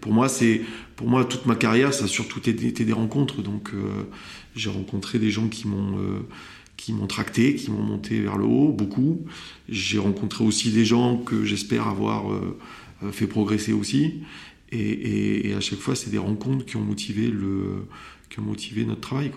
[0.00, 0.60] Pour moi, c'est
[0.96, 3.42] pour moi toute ma carrière, ça a surtout été, des rencontres.
[3.42, 3.70] Donc
[4.54, 5.96] j'ai rencontré des gens qui m'ont
[6.76, 9.24] qui m'ont tracté, qui m'ont monté vers le haut, beaucoup.
[9.68, 12.24] J'ai rencontré aussi des gens que j'espère avoir
[13.12, 14.20] fait progresser aussi.
[14.72, 17.86] Et, à chaque fois, c'est des rencontres qui ont motivé, le,
[18.28, 19.30] qui ont motivé notre travail.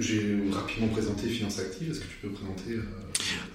[0.00, 1.90] J'ai rapidement présenté Finance Active.
[1.90, 2.82] Est-ce que tu peux présenter euh,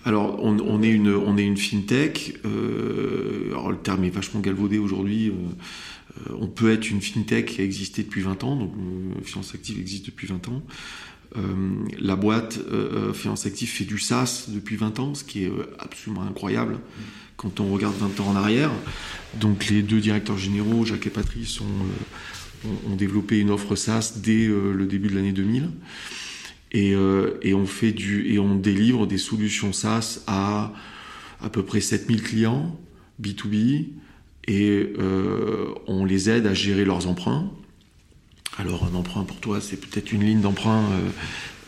[0.05, 2.37] Alors, on, est une, on est une fintech.
[2.45, 5.29] Euh, alors, le terme est vachement galvaudé aujourd'hui.
[5.29, 8.55] Euh, on peut être une fintech qui a existé depuis 20 ans.
[8.57, 8.73] Donc,
[9.23, 10.61] Finance Active existe depuis 20 ans.
[11.99, 12.59] la boîte
[13.13, 16.79] Finance Active fait du SaaS depuis 20 ans, ce qui est absolument incroyable
[17.37, 18.71] quand on regarde 20 ans en arrière.
[19.39, 24.45] Donc, les deux directeurs généraux, Jacques et Patrice, ont, ont développé une offre SaaS dès
[24.47, 25.69] le début de l'année 2000.
[26.75, 30.73] Euh, et, on fait du et on délivre des solutions SaaS à
[31.41, 32.77] à peu près 7000 clients
[33.21, 33.87] B2B
[34.47, 37.51] et euh, on les aide à gérer leurs emprunts.
[38.57, 40.83] Alors un emprunt pour toi, c'est peut-être une ligne d'emprunt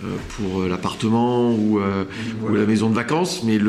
[0.04, 3.60] euh, pour l'appartement ou, la maison de vacances, mais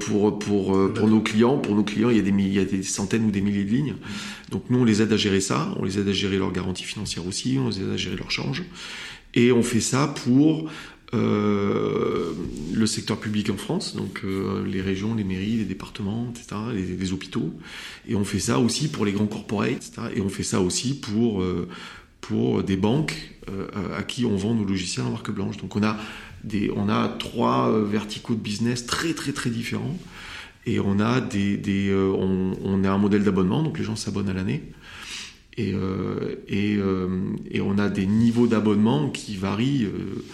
[0.00, 2.64] pour pour pour nos clients, pour nos clients, il y a des il y a
[2.64, 3.94] des centaines ou des milliers de lignes.
[4.50, 6.84] Donc nous on les aide à gérer ça, on les aide à gérer leurs garanties
[6.84, 8.62] financières aussi, on les aide à gérer leur change.
[9.34, 10.68] Et on fait ça pour
[11.14, 12.32] euh,
[12.72, 17.12] le secteur public en France, donc euh, les régions, les mairies, les départements, etc., les,
[17.12, 17.52] hôpitaux.
[18.08, 19.92] Et on fait ça aussi pour les grands corporates, etc.
[20.16, 21.68] Et on fait ça aussi pour, euh,
[22.22, 23.30] pour des banques
[23.98, 25.56] à qui on vend nos logiciels en marque blanche.
[25.56, 25.98] Donc on a,
[26.44, 29.98] des, on a trois verticaux de business très très très différents.
[30.64, 34.28] Et on a, des, des on, on a un modèle d'abonnement, donc les gens s'abonnent
[34.28, 34.62] à l'année.
[35.56, 37.08] Et, euh, et, euh,
[37.50, 40.24] et, on a des niveaux d'abonnement qui varient euh,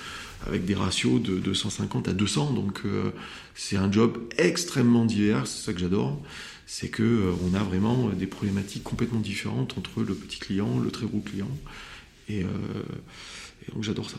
[0.47, 2.53] avec des ratios de 250 à 200.
[2.53, 2.83] Donc
[3.55, 6.23] c'est un job extrêmement divers, c'est ça que j'adore.
[6.67, 11.07] C'est que on a vraiment des problématiques complètement différentes entre le petit client, le très
[11.07, 11.51] gros client.
[12.29, 12.45] Et,
[13.75, 14.19] donc j'adore ça.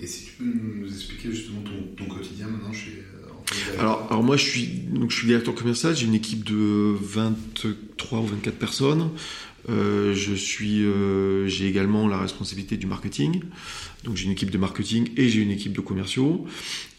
[0.00, 3.04] Et si tu peux nous expliquer justement ton, ton quotidien maintenant chez
[3.78, 8.20] alors, alors moi je suis donc je suis directeur commercial, j'ai une équipe de 23
[8.20, 9.10] ou 24 personnes.
[9.68, 13.42] Euh, je suis, euh, j'ai également la responsabilité du marketing.
[14.04, 16.46] Donc j'ai une équipe de marketing et j'ai une équipe de commerciaux.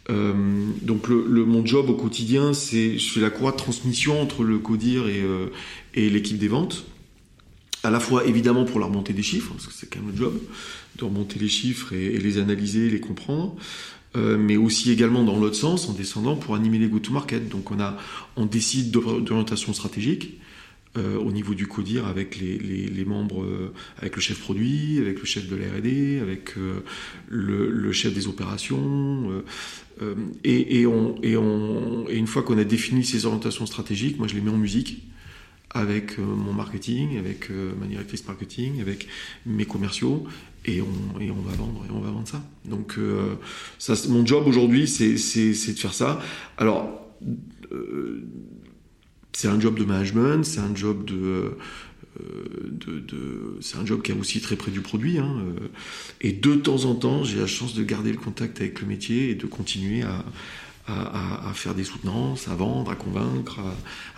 [0.09, 0.33] Euh,
[0.81, 5.05] donc mon job au quotidien, c'est je fais la croix de transmission entre le codir
[5.07, 6.85] et, l'équipe des ventes.
[7.83, 10.17] À la fois évidemment pour la remonter des chiffres, parce que c'est quand même le
[10.17, 10.39] job,
[10.97, 13.55] de remonter les chiffres et, les analyser, les comprendre.
[14.15, 17.49] mais aussi également dans l'autre sens, en descendant pour animer les go-to-market.
[17.49, 17.97] Donc on, a,
[18.37, 20.37] on décide d'orientation stratégique,
[20.95, 25.19] euh, au niveau du CODIR avec les, les, membres, euh, avec le chef produit, avec
[25.19, 26.81] le chef de l'R&D, avec euh,
[27.29, 29.43] le, le, chef des opérations.
[30.43, 34.27] Et, et, on, et, on, et une fois qu'on a défini ces orientations stratégiques, moi
[34.27, 35.01] je les mets en musique
[35.71, 39.07] avec mon marketing, avec ma directrice marketing, avec
[39.47, 40.25] mes commerciaux,
[40.65, 42.43] et on, et on va vendre et on va vendre ça.
[42.65, 42.99] Donc
[43.79, 46.21] ça, mon job aujourd'hui, c'est de faire ça.
[46.57, 47.01] Alors
[49.33, 51.57] c'est un job de management, c'est un job de,
[52.21, 55.17] euh, c'est un job qui est aussi très près du produit.
[55.17, 55.67] Hein, euh,
[56.21, 59.31] et de temps en temps, j'ai la chance de garder le contact avec le métier
[59.31, 60.23] et de continuer à,
[61.53, 63.59] faire des soutenances, à vendre, à convaincre,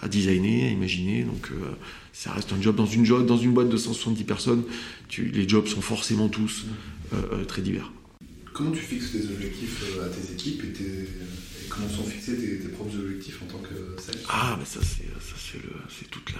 [0.01, 1.23] à, designer, à imaginer.
[1.23, 1.75] Donc euh,
[2.11, 4.63] ça reste un job dans une, job, dans une boîte de 170 personnes.
[5.17, 6.65] Les jobs sont forcément tous
[7.47, 7.91] très divers.
[8.51, 11.07] Comment tu fixes les objectifs à tes équipes et tes
[11.69, 14.21] comment sont fixés tes, propres objectifs en tant que sales?
[14.29, 16.31] Ah, mais ça c'est toute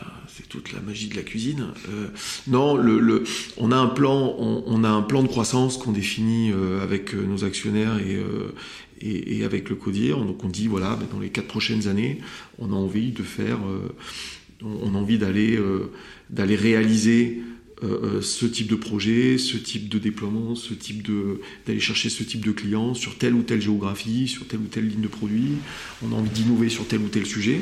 [0.49, 1.67] toute la magie de la cuisine.
[1.89, 2.07] Euh,
[2.47, 3.23] non, le, le,
[3.57, 7.25] on a un plan on, a un plan de croissance qu'on définit euh, avec euh,
[7.25, 10.17] nos actionnaires et, et, avec le CODIR.
[10.19, 12.19] Donc on dit voilà, dans les quatre prochaines années,
[12.59, 13.59] on a envie de faire,
[14.63, 15.59] on a envie d'aller
[16.55, 17.41] réaliser
[17.83, 22.09] euh, euh, ce type de projet, ce type de déploiement, ce type de d'aller chercher
[22.09, 25.09] ce type de clients sur telle ou telle géographie, sur telle ou telle ligne de
[25.09, 25.53] produit.
[26.01, 27.59] On a envie d'innover sur tel ou tel sujet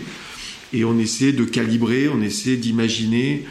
[0.72, 3.44] et on essaie de calibrer, on essaie d'imaginer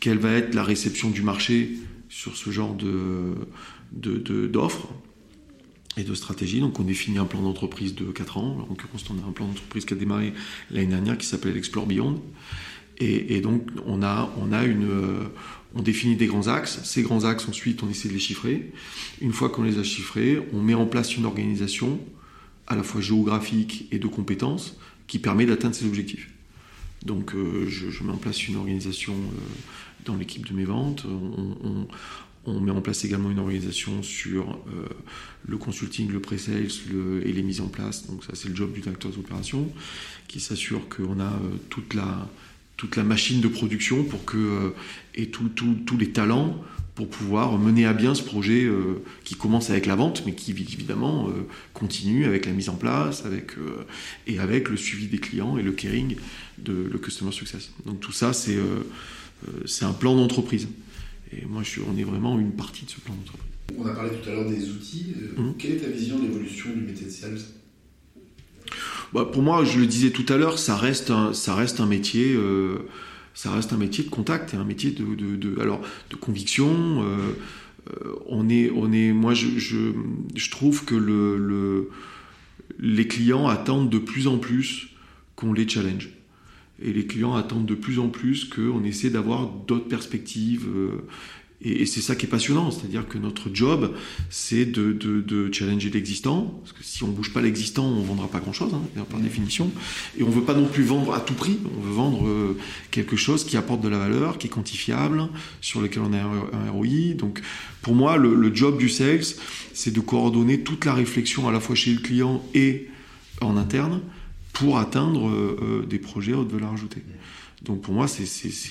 [0.00, 1.72] quelle va être la réception du marché
[2.08, 3.34] sur ce genre de
[4.48, 4.88] d'offres
[5.98, 6.60] et de stratégie.
[6.60, 8.56] Donc on définit un plan d'entreprise de 4 ans.
[8.64, 10.32] En l'occurrence, on a un plan d'entreprise qui a démarré
[10.70, 12.22] l'année dernière qui s'appelle Explore Beyond.
[12.98, 14.88] Et, et, donc on a, on a une,
[15.76, 16.80] on définit des grands axes.
[16.84, 18.72] Ces grands axes, ensuite, on essaie de les chiffrer.
[19.20, 22.00] Une fois qu'on les a chiffrés, on met en place une organisation
[22.66, 26.30] à la fois géographique et de compétences qui permet d'atteindre ces objectifs.
[27.04, 29.40] Donc, euh, je, mets en place une organisation euh,
[30.04, 31.04] dans l'équipe de mes ventes.
[31.04, 31.86] On,
[32.46, 34.56] On met en place également une organisation sur
[35.48, 36.68] le consulting, le pre-sales
[37.24, 38.06] et les mises en place.
[38.06, 39.68] Donc ça, c'est le job du directeur des opérations
[40.28, 41.32] qui s'assure qu'on a
[41.70, 42.28] toute la
[42.76, 44.74] toute la machine de production pour que
[45.14, 46.62] et tous les talents
[46.96, 50.50] pour pouvoir mener à bien ce projet euh, qui commence avec la vente, mais qui
[50.52, 51.32] évidemment euh,
[51.74, 53.84] continue avec la mise en place, avec, euh,
[54.26, 56.16] et avec le suivi des clients et le caring
[56.56, 57.70] de le customer success.
[57.84, 58.58] Donc tout ça, c'est
[59.66, 60.66] c'est un plan d'entreprise.
[61.30, 63.46] Et moi, je suis, on est vraiment une partie de ce plan d'entreprise.
[63.76, 65.14] On a parlé tout à l'heure des outils.
[65.36, 65.54] Hum.
[65.58, 67.38] Quelle est ta vision de l'évolution du métier de sales?
[69.12, 71.86] Bah, Pour moi, je le disais tout à l'heure, ça reste un, ça reste un
[71.86, 72.36] métier
[73.36, 77.04] ça reste un métier de contact un métier de, de, alors, de conviction.
[77.04, 77.32] Euh,
[77.90, 81.90] euh, on est, on est, moi, je, je, trouve que le, le,
[82.80, 84.88] les clients attendent de plus en plus
[85.36, 86.08] qu'on les challenge.
[86.82, 91.06] Et les clients attendent de plus en plus qu'on essaie d'avoir d'autres perspectives euh,
[91.62, 93.94] et, c'est ça qui est passionnant, c'est-à-dire que notre job,
[94.28, 98.40] c'est de, de, challenger l'existant, parce que si on bouge pas l'existant, on vendra pas
[98.40, 99.70] grand-chose, hein, par définition.
[100.18, 102.58] Et on veut pas non plus vendre à tout prix, on veut vendre euh,
[102.90, 105.28] quelque chose qui apporte de la valeur, qui est quantifiable,
[105.62, 107.14] sur lequel on a un, ROI.
[107.16, 107.40] Donc,
[107.80, 109.24] pour moi, le, job du sales,
[109.72, 112.88] c'est de coordonner toute la réflexion à la fois chez le client et
[113.40, 114.02] en interne
[114.52, 117.02] pour atteindre euh, euh, des projets à haute valeur ajoutée.
[117.62, 118.26] Donc, pour moi, c'est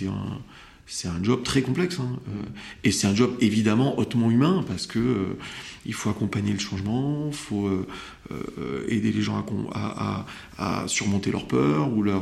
[0.05, 0.39] un
[0.87, 1.99] c'est un job très complexe.
[1.99, 2.19] Hein.
[2.29, 2.43] Euh,
[2.83, 5.37] et c'est un job évidemment hautement humain parce que euh,
[5.85, 9.43] il faut accompagner le changement, il faut euh, aider les gens
[9.73, 12.21] à, surmonter leur peur ou leur,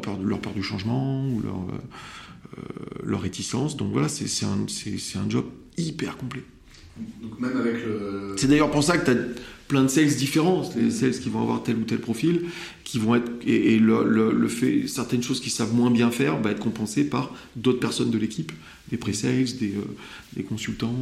[0.00, 0.18] peur,
[0.54, 1.42] du changement ou
[3.04, 3.76] leur, réticence.
[3.76, 6.44] Donc voilà, c'est un job hyper complet.
[6.96, 8.34] Donc même avec le...
[8.36, 9.20] C'est d'ailleurs pour ça que tu as
[9.68, 12.42] plein de sales différents, les sales qui vont avoir tel ou tel profil,
[12.84, 16.60] qui vont être et, le, fait certaines choses qu'ils savent moins bien faire va être
[16.60, 18.52] compensées par d'autres personnes de l'équipe,
[18.90, 19.80] des pré-sales, des, euh,
[20.36, 20.94] des, consultants.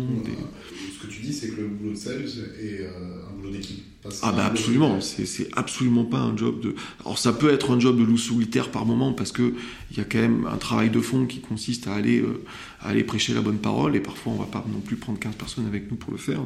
[1.01, 2.25] Ce que tu dis, c'est que le boulot de sales
[2.61, 3.85] est euh, un boulot d'équipe.
[4.23, 6.75] Ah bah absolument, c'est absolument pas un job de.
[7.01, 9.55] Alors ça peut être un job de loup solitaire par moment parce que
[9.93, 12.43] il y a quand même un travail de fond qui consiste à aller euh,
[12.83, 15.37] à aller prêcher la bonne parole et parfois on va pas non plus prendre 15
[15.37, 16.41] personnes avec nous pour le faire.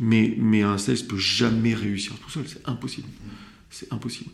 [0.00, 3.08] Mais mais un sales peut jamais réussir tout seul, c'est impossible.
[3.70, 4.30] C'est impossible.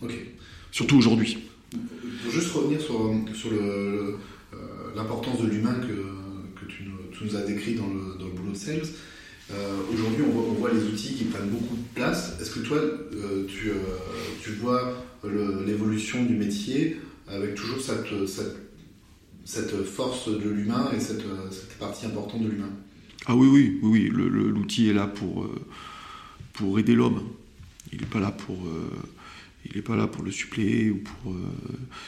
[0.70, 1.38] Surtout aujourd'hui.
[1.70, 4.16] Pour juste revenir sur, sur euh,
[4.94, 6.84] l'importance de l'humain que, que tu,
[7.24, 8.82] nous as décrit dans le, dans le boulot de sales.
[9.52, 12.36] Euh, aujourd'hui, on, voit, les outils qui prennent beaucoup de place.
[12.40, 13.72] Est-ce que toi, euh, tu,
[14.42, 15.04] tu, vois
[15.66, 18.63] l'évolution du métier avec toujours cette, cette,
[19.44, 22.70] cette force de l'humain et cette, cette, partie importante de l'humain
[23.26, 24.28] Ah oui, oui, oui, oui.
[24.28, 25.46] l'outil est là pour,
[26.54, 27.22] pour aider l'homme.
[27.92, 28.56] Il n'est pas là pour
[29.66, 31.32] il n'est pas là pour le suppléer ou pour.
[31.32, 31.36] Euh,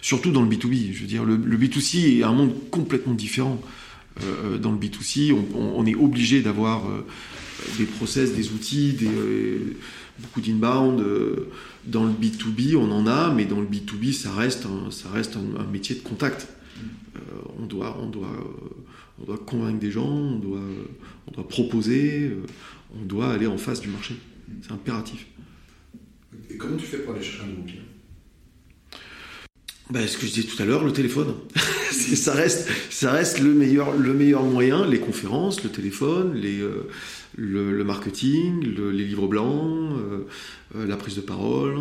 [0.02, 0.92] surtout dans le B2B.
[0.92, 3.60] Je veux dire, le, B2C est un monde complètement différent.
[4.22, 7.04] Euh, dans le B2C, on, est obligé d'avoir euh,
[7.78, 9.76] des process, des outils, des,
[10.18, 11.02] beaucoup d'inbound.
[11.86, 15.70] dans le B2B, on en a, mais dans le B2B, ça reste ça reste un,
[15.70, 16.48] métier de contact.
[17.58, 18.28] On, doit, on, doit,
[19.20, 20.60] on doit convaincre des gens, on doit,
[21.26, 22.32] on doit proposer,
[22.94, 24.16] on doit aller en face du marché.
[24.62, 25.26] C'est impératif.
[26.50, 27.82] Et comment tu fais pour aller chercher un nouveau client?
[29.90, 31.34] Ben, ce que je disais tout à l'heure, le téléphone.
[31.92, 36.88] ça, reste, ça reste le meilleur, le meilleur moyen, les conférences, le téléphone, les, euh,
[37.36, 40.26] le, marketing, les livres blancs, euh,
[40.74, 41.76] euh, la prise de parole,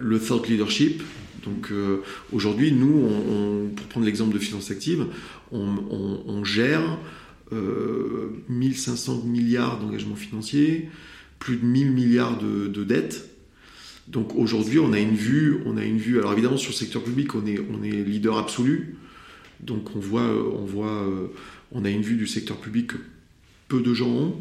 [0.00, 1.02] le thought leadership.
[1.44, 1.72] Donc
[2.32, 5.06] aujourd'hui, nous, pour prendre l'exemple de Finance Active,
[5.50, 6.98] on, gère
[7.50, 10.88] 1500 milliards d'engagements financiers,
[11.38, 13.28] plus de 1000 milliards de, dettes.
[14.08, 16.18] Donc aujourd'hui, on a une vue, on a une vue.
[16.18, 18.96] Alors évidemment, sur le secteur public, on est, on est leader absolu.
[19.60, 21.28] Donc on voit, on voit, euh,
[21.70, 22.96] on a une vue du secteur public que
[23.68, 24.40] peu de gens ont.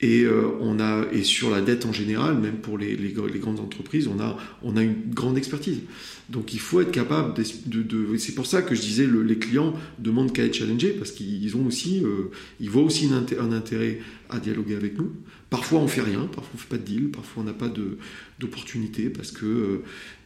[0.00, 3.60] Et, euh, on a, et sur la dette en général, même pour les, les, grandes
[3.60, 5.80] entreprises, on a, on a une grande expertise.
[6.28, 7.82] Donc il faut être capable de.
[7.82, 11.12] de, c'est pour ça que je disais le, les clients demandent qu'à être challengés parce
[11.12, 12.30] qu'ils ont aussi, euh,
[12.60, 15.12] ils voient aussi un, intérêt à dialoguer avec nous.
[15.50, 17.72] Parfois on fait rien, parfois on fait pas de deal, parfois on n'a pas
[18.40, 19.82] d'opportunité parce que euh,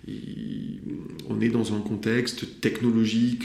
[0.09, 3.45] on est dans un contexte technologique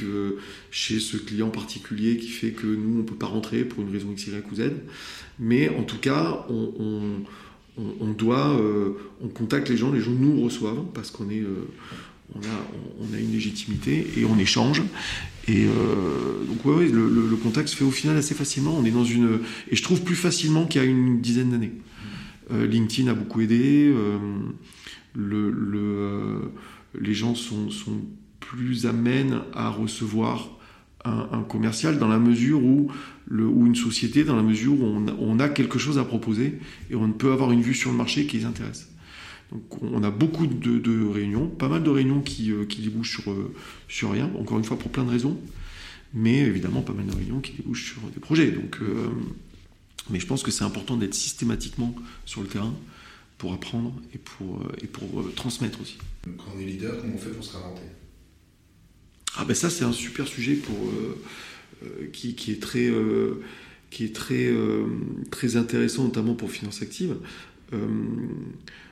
[0.71, 4.11] chez ce client particulier qui fait que nous on peut pas rentrer pour une raison
[4.11, 4.71] X, Y ou Z.
[5.39, 10.85] Mais en tout cas, on, doit, euh, on contacte les gens, les gens nous reçoivent
[10.93, 11.65] parce qu'on euh,
[12.35, 14.81] a, une légitimité et on échange.
[15.47, 18.75] Et euh, donc oui, le, le, contact se fait au final assez facilement.
[18.77, 19.39] On est dans une
[19.69, 21.73] et je trouve plus facilement qu'il y a une dizaine d'années.
[22.51, 23.91] LinkedIn a beaucoup aidé.
[25.15, 26.51] Le,
[26.99, 27.69] les gens sont,
[28.39, 30.49] plus amènes à recevoir
[31.03, 32.91] un, commercial dans la mesure où,
[33.31, 37.11] ou une société dans la mesure où on, a quelque chose à proposer et on
[37.11, 38.89] peut avoir une vue sur le marché qui les intéresse.
[39.51, 43.31] Donc on a beaucoup de, réunions, pas mal de réunions qui, euh, qui débouchent sur,
[43.31, 43.53] euh,
[43.87, 45.39] sur rien, encore une fois pour plein de raisons,
[46.13, 48.51] mais évidemment pas mal de réunions qui débouchent sur des projets.
[48.51, 49.07] Donc, euh,
[50.09, 52.73] mais je pense que c'est important d'être systématiquement sur le terrain
[53.37, 55.97] pour apprendre et pour, et pour transmettre aussi.
[56.23, 57.81] Quand on est leader, comment on fait pour se réinventer?
[59.37, 60.77] Ah ben ça c'est un super sujet pour,
[62.13, 62.89] qui, qui, est très,
[63.89, 64.49] qui est très,
[65.29, 67.17] très intéressant notamment pour Finance Active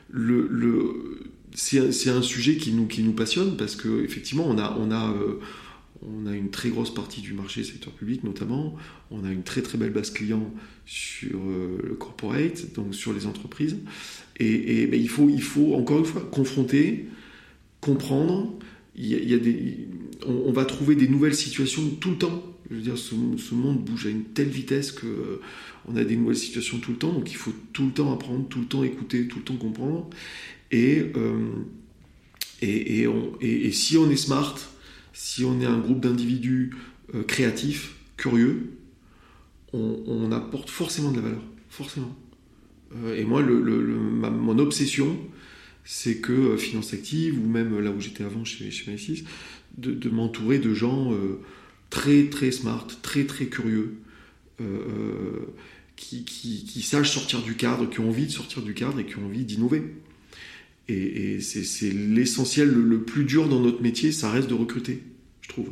[0.09, 4.91] le, le c'est un sujet qui nous, qui nous passionne parce qu'effectivement, on a, on,
[4.91, 5.39] a, euh,
[6.05, 8.75] on a une très grosse partie du marché secteur public notamment.
[9.11, 10.51] On a une très très belle base client
[10.85, 13.77] sur euh, le corporate, donc sur les entreprises.
[14.39, 17.05] Et, ben, il, faut, il faut encore une fois confronter,
[17.81, 18.53] comprendre.
[18.95, 19.87] Il y a, des,
[20.25, 22.43] on, va trouver des nouvelles situations tout le temps.
[22.69, 23.15] Je veux dire, ce,
[23.55, 25.41] monde bouge à une telle vitesse que
[25.87, 28.47] on a des nouvelles situations tout le temps, donc il faut tout le temps apprendre,
[28.47, 30.09] tout le temps écouter, tout le temps comprendre.
[30.71, 31.49] Et, euh,
[32.61, 34.55] et, si on est smart,
[35.13, 36.75] si on est un groupe d'individus
[37.15, 38.71] euh, créatifs, curieux,
[39.75, 42.15] on, apporte forcément de la valeur, forcément.
[42.95, 45.17] Euh, et moi, mon obsession,
[45.83, 49.23] c'est que Finance Active, ou même là où j'étais avant chez, chez Maïsis,
[49.79, 51.11] de, de m'entourer de gens
[51.89, 53.95] très très smart, très très curieux,
[55.95, 59.17] qui, qui, sachent sortir du cadre, qui ont envie de sortir du cadre et qui
[59.17, 59.81] ont envie d'innover.
[60.89, 65.01] Et, c'est l'essentiel, le, plus dur dans notre métier, ça reste de recruter,
[65.41, 65.69] je trouve.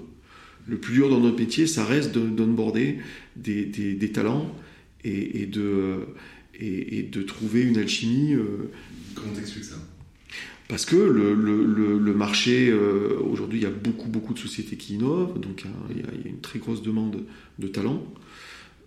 [0.67, 2.99] Le plus dur dans notre métier, ça reste d'onboarder
[3.35, 4.55] des, des, des, talents
[5.03, 6.05] et, de,
[6.59, 8.33] et, de trouver une alchimie.
[8.33, 8.71] Euh,
[9.15, 9.75] Comment t'expliques ça?
[10.69, 14.77] Parce que le, le, le marché, euh, aujourd'hui, il y a beaucoup, beaucoup de sociétés
[14.77, 17.25] qui innovent, donc il y, a, il y a une très grosse demande
[17.59, 18.05] de talents.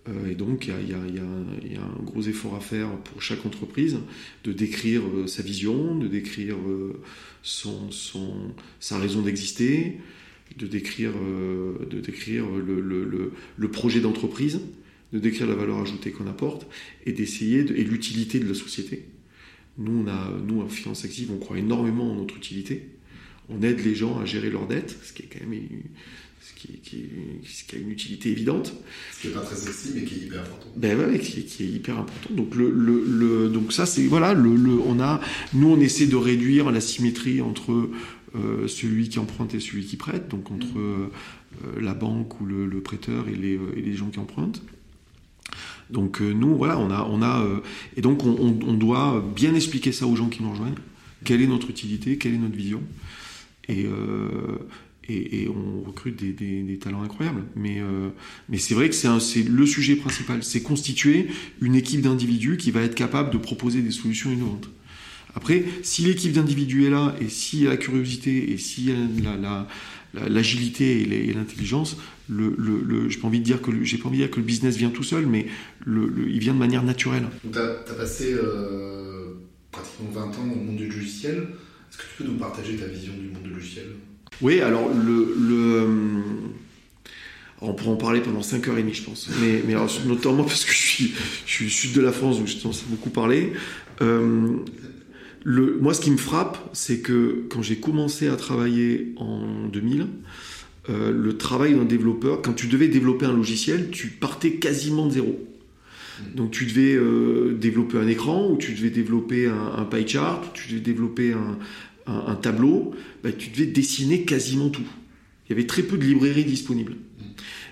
[0.07, 3.97] Euh, et donc, il y, a, un gros effort à faire pour chaque entreprise
[4.43, 7.01] de décrire euh, sa vision, de décrire euh,
[7.41, 7.89] son,
[8.79, 9.99] sa raison d'exister,
[10.57, 14.61] de décrire, de décrire le, projet d'entreprise,
[15.11, 16.67] de décrire la valeur ajoutée qu'on apporte
[17.05, 19.05] et d'essayer et l'utilité de la société.
[19.77, 22.89] Nous, on nous, en Finance Active, on croit énormément en notre utilité.
[23.49, 25.59] On aide les gens à gérer leurs dettes, ce qui est quand même
[26.53, 28.73] qui, a une utilité évidente.
[29.13, 30.67] Ce qui n'est pas très sexy, mais qui est hyper important.
[30.75, 32.33] Ben ouais, qui, est hyper important.
[32.33, 34.51] Donc, le, le, donc ça, c'est voilà, le,
[34.85, 35.21] on a,
[35.53, 37.89] nous, on essaie de réduire la symétrie entre
[38.35, 41.09] euh, celui qui emprunte et celui qui prête, donc entre mm.
[41.65, 44.61] euh, la banque ou le, prêteur et les, et les, gens qui empruntent.
[45.89, 47.45] Donc euh, nous, voilà, on a, on a,
[47.95, 50.75] et donc on, on, doit bien expliquer ça aux gens qui nous rejoignent.
[51.23, 52.83] Quelle est notre utilité, quelle est notre vision,
[53.69, 53.87] et,
[55.07, 57.43] et, on recrute des, talents incroyables.
[57.55, 58.09] Mais, euh,
[58.49, 61.27] mais c'est vrai que c'est le sujet principal, c'est constituer
[61.61, 64.69] une équipe d'individus qui va être capable de proposer des solutions innovantes.
[65.35, 69.67] Après, si l'équipe d'individus est là, et a la curiosité, et s'il y a
[70.29, 71.97] l'agilité et l'intelligence,
[72.29, 74.45] le, le, j'ai pas envie de dire que j'ai pas envie de dire que le
[74.45, 75.47] business vient tout seul, mais
[75.85, 77.27] il vient de manière naturelle.
[77.51, 79.33] Tu as, passé euh,
[79.71, 81.47] pratiquement 20 ans dans le monde du logiciel.
[81.89, 83.87] Est-ce que tu peux nous partager ta vision du monde du logiciel?
[84.41, 85.87] Oui, alors le, le
[87.61, 89.29] on pourrait en parler pendant 5h30, je pense.
[89.41, 89.63] Mais,
[90.05, 91.13] notamment parce que je suis,
[91.45, 93.53] du sud de la France, donc je pense beaucoup parler.
[94.01, 94.57] Euh,
[95.45, 100.07] moi, ce qui me frappe, c'est que quand j'ai commencé à travailler en 2000,
[100.89, 105.13] euh, le travail d'un développeur, quand tu devais développer un logiciel, tu partais quasiment de
[105.13, 105.39] zéro.
[106.33, 110.45] Donc tu devais euh, développer un écran, ou tu devais développer un, un pie chart,
[110.45, 111.57] ou tu devais développer un,
[112.07, 114.85] un, tableau, bah, tu devais dessiner quasiment tout.
[115.47, 116.95] Il y avait très peu de librairies disponibles.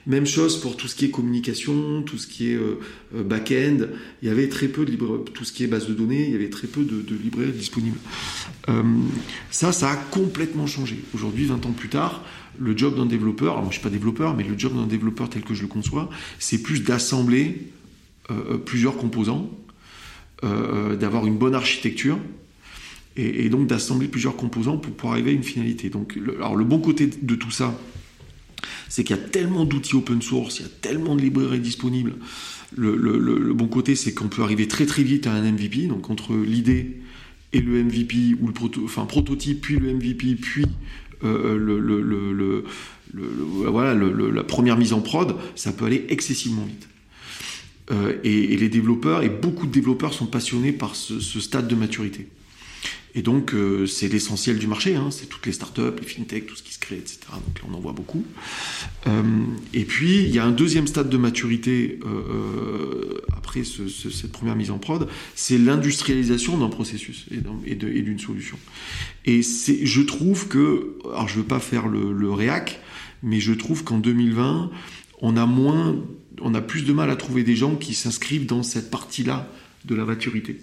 [0.05, 2.79] Même chose pour tout ce qui est communication, tout ce qui est euh,
[3.15, 3.87] euh, back-end.
[4.21, 6.31] Il y avait très peu de librairies, tout ce qui est base de données, il
[6.31, 7.97] y avait très peu de, librairies disponibles.
[8.67, 8.83] Euh,
[9.49, 10.97] ça, ça a complètement changé.
[11.13, 12.25] Aujourd'hui, 20 ans plus tard,
[12.59, 15.29] le job d'un développeur, alors moi je suis pas développeur, mais le job d'un développeur
[15.29, 17.69] tel que je le conçois, c'est plus d'assembler
[18.65, 19.49] plusieurs composants,
[20.43, 22.17] d'avoir une bonne architecture,
[23.15, 25.89] et, donc d'assembler plusieurs composants pour, pour arriver à une finalité.
[25.89, 27.77] Donc, le, alors le bon côté de tout ça,
[28.89, 32.15] c'est qu'il y a tellement d'outils open source, il y a tellement de librairies disponibles.
[32.75, 35.87] Le, bon côté, c'est qu'on peut arriver très très vite à un MVP.
[35.87, 36.97] Donc entre l'idée
[37.53, 40.65] et le MVP ou le proto, enfin prototype, puis le MVP, puis
[41.23, 42.63] euh,
[43.13, 46.87] voilà, la première mise en prod, ça peut aller excessivement vite.
[47.91, 52.27] Euh, et, les développeurs, et beaucoup de développeurs sont passionnés par ce stade de maturité.
[53.15, 55.09] Et donc, euh, c'est l'essentiel du marché, hein.
[55.11, 57.19] c'est toutes les startups, les fintech, tout ce qui se crée, etc.
[57.31, 58.25] Donc là, on en voit beaucoup.
[59.05, 59.21] Euh,
[59.73, 64.71] et puis, il y a un deuxième stade de maturité euh, après cette première mise
[64.71, 67.27] en prod, c'est l'industrialisation d'un processus
[67.65, 68.57] et d'une solution.
[69.25, 72.79] Et je trouve que, alors je veux pas faire le, le réac,
[73.21, 74.71] mais je trouve qu'en 2020,
[75.21, 75.95] on a moins,
[76.41, 79.49] on a plus de mal à trouver des gens qui s'inscrivent dans cette partie-là
[79.85, 80.59] de la maturité.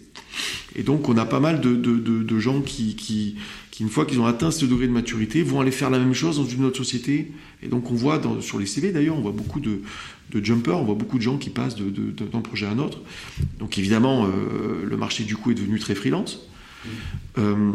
[0.76, 3.36] Et donc, on a pas mal de, gens qui, qui,
[3.80, 6.36] une fois qu'ils ont atteint ce degré de maturité, vont aller faire la même chose
[6.36, 7.32] dans une autre société.
[7.62, 9.80] Et donc, on voit sur les CV d'ailleurs, on voit beaucoup de,
[10.42, 12.98] jumpers, on voit beaucoup de gens qui passent d'un projet à un autre.
[13.58, 16.46] Donc, évidemment, euh, le marché du coup est devenu très freelance.
[17.38, 17.72] Euh,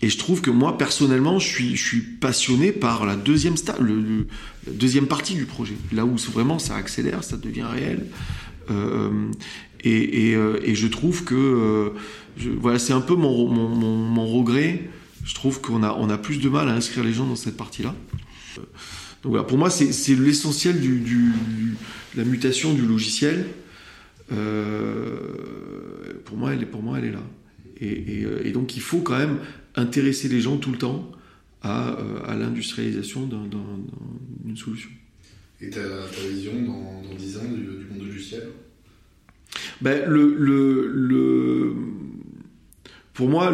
[0.00, 4.26] et je trouve que moi, personnellement, je suis, je suis passionné par la deuxième, le,
[4.66, 5.74] la deuxième partie du projet.
[5.92, 8.06] Là où vraiment ça accélère, ça devient réel.
[8.70, 9.30] Euh,
[9.86, 11.90] euh, et, je trouve que euh,
[12.58, 14.88] voilà, c'est un peu mon, mon, regret.
[15.24, 17.56] Je trouve qu'on a, on a plus de mal à inscrire les gens dans cette
[17.56, 17.94] partie-là.
[19.22, 21.32] Donc voilà, pour moi, c'est l'essentiel du, du,
[22.16, 23.46] la mutation du logiciel.
[24.32, 25.18] Euh,
[26.24, 27.22] pour, moi, elle est, pour moi, elle est là.
[27.80, 29.38] Et, donc, il faut quand même
[29.74, 31.10] intéresser les gens tout le temps
[31.62, 33.28] à, à l'industrialisation
[34.44, 34.90] d'une solution.
[35.60, 38.48] Et ta, ta vision dans, dans 10 ans du, du monde logiciel?
[39.80, 40.02] Ben,
[43.14, 43.50] pour moi,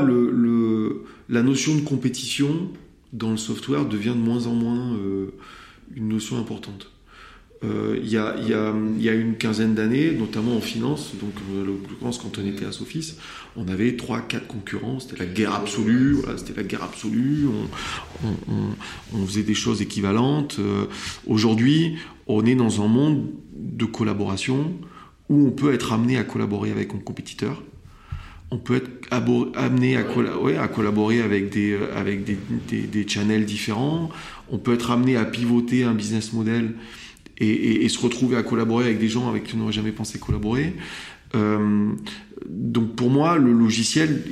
[1.29, 2.71] la notion de compétition
[3.13, 5.33] dans le software devient de moins en moins euh,
[5.95, 6.91] une notion importante.
[7.65, 11.33] Euh, il y, a, une quinzaine d'années, notamment en finance, donc
[11.67, 13.15] l'occurrence quand on était à Sophis,
[13.57, 17.47] on avait trois, quatre concurrents, c'était la guerre absolue, c'était la guerre absolue,
[19.13, 20.59] on, faisait des choses équivalentes.
[20.61, 20.85] Euh,
[21.27, 21.97] aujourd'hui,
[22.29, 23.27] on est dans un monde
[23.57, 24.73] de collaboration,
[25.29, 27.63] où on peut être amené à collaborer avec un compétiteur.
[28.51, 30.05] On peut être amené à,
[30.69, 32.37] collaborer avec, des, euh, avec des,
[32.87, 34.09] des, channels différents.
[34.51, 36.75] On peut être amené à pivoter un business model
[37.37, 40.19] et, et, se retrouver à collaborer avec des gens avec qui on n'aurait jamais pensé
[40.19, 40.75] collaborer.
[41.35, 41.91] Euh,
[42.49, 44.23] donc pour moi, le logiciel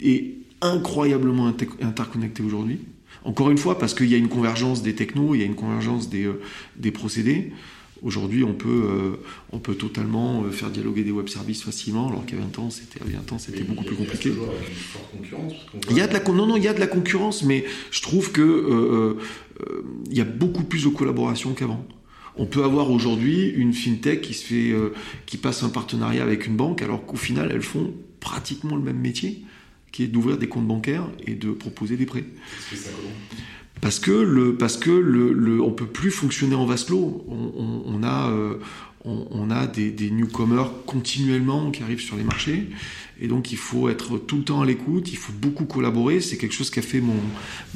[0.00, 1.52] est, incroyablement
[1.82, 2.78] interconnecté aujourd'hui.
[3.24, 5.56] Encore une fois, parce qu'il y a une convergence des technos, il y a une
[5.56, 6.40] convergence des, euh,
[6.76, 7.52] des procédés.
[8.02, 9.16] Aujourd'hui, on peut, euh,
[9.52, 13.00] on peut totalement euh, faire dialoguer des web services facilement, alors qu'à 20 ans, c'était,
[13.00, 14.32] à 20 ans, c'était beaucoup plus compliqué.
[15.90, 18.02] Il y a de la, non, non, il y a de la concurrence, mais je
[18.02, 19.14] trouve que euh,
[20.10, 21.86] il y a beaucoup plus de collaboration qu'avant.
[22.36, 24.74] On peut avoir aujourd'hui une fintech qui se fait,
[25.24, 28.98] qui passe un partenariat avec une banque, alors qu'au final, elles font pratiquement le même
[28.98, 29.44] métier,
[29.92, 32.24] qui est d'ouvrir des comptes bancaires et de proposer des prêts
[33.84, 37.22] parce que le parce que le, on peut plus fonctionner en vase clos.
[37.28, 38.54] On, a euh,
[39.04, 42.70] on, a des, des, newcomers continuellement qui arrivent sur les marchés
[43.20, 45.12] et donc il faut être tout le temps à l'écoute.
[45.12, 46.22] Il faut beaucoup collaborer.
[46.22, 47.20] C'est quelque chose qu'a fait mon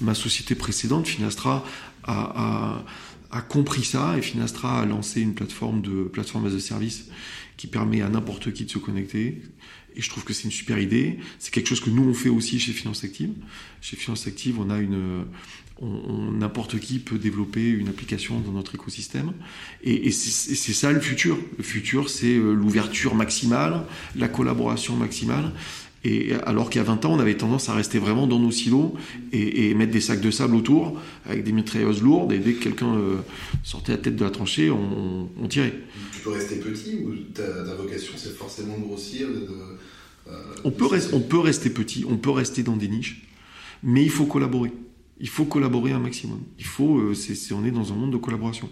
[0.01, 1.63] ma société précédente, Finastra,
[2.05, 2.83] a,
[3.31, 7.11] a, compris ça et Finastra a lancé une plateforme de plateforme as a service
[7.59, 9.43] qui permet à n'importe qui de se connecter.
[9.95, 11.19] Et je trouve que c'est une super idée.
[11.39, 13.33] C'est quelque chose que nous on fait aussi chez Finance Active.
[13.81, 15.25] Chez Finance Active, on a une,
[15.83, 19.33] n'importe qui peut développer une application dans notre écosystème.
[19.85, 21.39] Et, c'est ça le futur.
[21.57, 23.85] Le futur, c'est euh, l'ouverture maximale,
[24.17, 25.53] la collaboration maximale.
[26.05, 28.53] Et alors qu'il y a 20 ans, on avait tendance à rester vraiment dans nos
[28.53, 28.95] silos
[29.33, 32.33] et, mettre des sacs de sable autour avec des mitrailleuses lourdes.
[32.33, 33.17] Et dès que quelqu'un euh,
[33.65, 35.75] sortait la tête de la tranchée, on, tirait.
[36.13, 40.33] Tu peux rester petit ou ta, vocation, c'est forcément de grossir euh,
[40.65, 43.27] on, peut on peut rester petit, on peut rester dans des niches,
[43.83, 44.73] mais il faut collaborer.
[45.21, 46.41] Il faut collaborer un maximum.
[46.59, 47.15] Il faut, euh,
[47.53, 48.69] on est dans un monde de collaboration.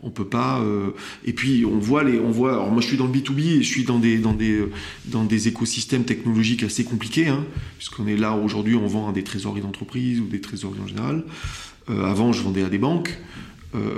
[0.00, 0.60] On peut pas.
[0.60, 0.90] Euh,
[1.24, 2.54] et puis on voit les, on voit.
[2.54, 4.32] Alors moi je suis dans le B 2 B et je suis dans des dans
[4.32, 4.64] des
[5.04, 7.44] dans des écosystèmes technologiques assez compliqués, hein,
[7.76, 11.24] puisqu'on est là aujourd'hui, on vend à des trésoreries d'entreprise ou des trésoreries en général.
[11.90, 13.16] Euh, avant je vendais à des banques,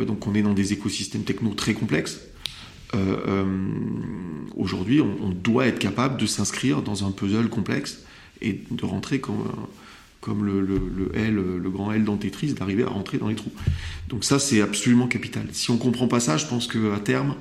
[0.07, 2.21] donc on est dans des écosystèmes techno très complexes.
[4.57, 8.05] aujourd'hui, on, doit être capable de s'inscrire dans un puzzle complexe
[8.41, 9.43] et de rentrer comme
[10.25, 13.35] comme le, le, le, L, le grand L dans Tetris, d'arriver à rentrer dans les
[13.35, 13.53] trous.
[14.09, 15.47] Donc ça, c'est absolument capital.
[15.53, 17.35] Si on comprend pas ça, je pense qu'à terme,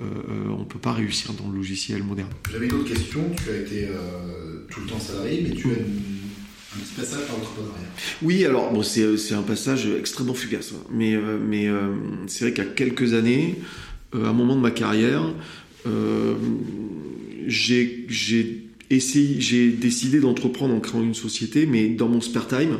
[0.00, 0.04] euh,
[0.50, 2.28] on ne peut pas réussir dans le logiciel moderne.
[2.52, 3.28] J'avais une autre question.
[3.42, 7.36] Tu as été euh, tout le temps salarié, mais tu as un petit passage par
[7.38, 7.88] l'entrepreneuriat.
[8.22, 10.72] Oui, alors bon, c'est un passage extrêmement fugace.
[10.76, 10.86] Hein.
[10.92, 11.66] Mais, euh, mais
[12.28, 13.56] c'est vrai qu'à quelques années,
[14.12, 15.24] à un moment de ma carrière,
[17.48, 22.78] j'ai j'ai décidé d'entreprendre en créant une société, mais dans mon spare time.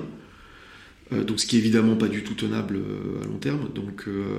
[1.12, 3.68] Euh, donc, ce qui est évidemment pas du tout tenable euh, à long terme.
[3.74, 4.38] Donc, euh,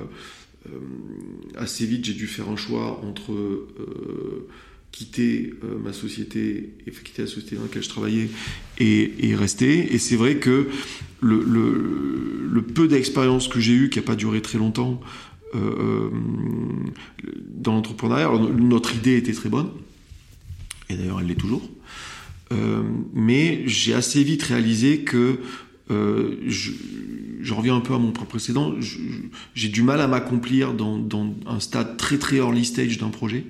[1.56, 3.66] assez vite, j'ai dû faire un choix entre
[4.92, 8.28] quitter ma société et quitter la société dans laquelle je travaillais
[8.78, 9.94] et, rester.
[9.94, 10.68] Et c'est vrai que
[11.22, 15.00] le, le peu d'expérience que j'ai eu, qui n'a pas duré très longtemps,
[15.54, 19.70] dans l'entrepreneuriat, notre idée était très bonne,
[20.90, 21.62] et d'ailleurs elle l'est toujours.
[22.52, 22.82] Euh,
[23.12, 25.38] mais j'ai assez vite réalisé que
[25.90, 26.72] euh, je,
[27.52, 28.74] reviens un peu à mon point précédent,
[29.54, 33.44] j'ai du mal à m'accomplir dans, un stade très très early stage d'un projet.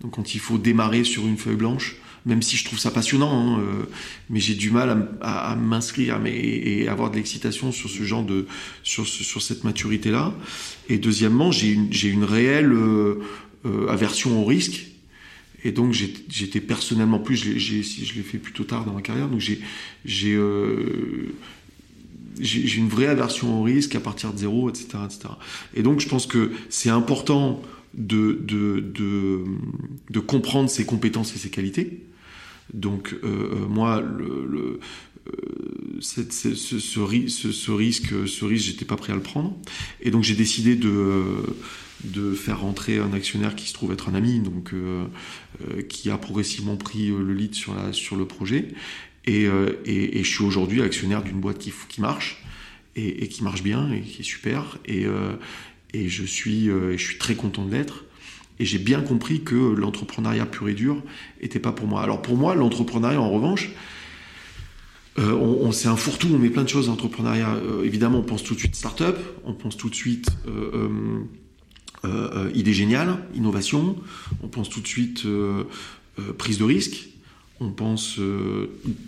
[0.00, 1.96] Donc quand il faut démarrer sur une feuille blanche,
[2.26, 3.84] même si je trouve ça passionnant, hein, euh,
[4.28, 8.46] mais j'ai du mal à, m'inscrire et, avoir de l'excitation sur ce genre de
[8.82, 10.34] sur, cette maturité là.
[10.88, 13.20] Et deuxièmement, j'ai une, réelle euh
[13.88, 14.86] aversion au risque
[15.66, 19.42] et donc j'étais personnellement plus, je l'ai fait plutôt tard dans ma carrière, donc
[20.24, 21.34] euh,
[22.38, 24.86] j'ai une vraie aversion au risque à partir de zéro, etc.
[25.04, 25.34] etc.
[25.74, 27.60] Et donc je pense que c'est important
[27.94, 28.44] de,
[30.24, 32.04] comprendre ses compétences et ses qualités.
[32.72, 34.78] Donc euh, euh, moi, le
[36.00, 39.56] ce, risque, ce risque, j'étais pas prêt à le prendre.
[40.00, 44.40] Et donc j'ai décidé de faire rentrer un actionnaire qui se trouve être un ami,
[44.40, 45.06] donc euh,
[45.62, 47.74] euh, qui a progressivement pris euh, le lead sur,
[48.16, 48.68] le projet.
[49.26, 52.42] Et, je suis aujourd'hui actionnaire d'une boîte qui, marche
[52.94, 54.78] et, qui marche bien et qui est super.
[54.86, 55.06] Et,
[55.94, 58.04] je, suis, je suis très content de l'être.
[58.58, 61.02] Et j'ai bien compris que l'entrepreneuriat pur et dur
[61.40, 62.02] était pas pour moi.
[62.02, 63.70] Alors pour moi, l'entrepreneuriat, en revanche,
[65.18, 67.56] euh, on, c'est un fourre-tout, on met plein de choses dans l'entrepreneuriat.
[67.84, 71.24] évidemment, on pense tout de suite start-up, on pense tout de suite euh,
[72.06, 73.96] euh, euh, idée géniale, innovation,
[74.42, 75.64] on pense tout de suite euh,
[76.38, 77.08] prise de risque,
[77.58, 78.20] on pense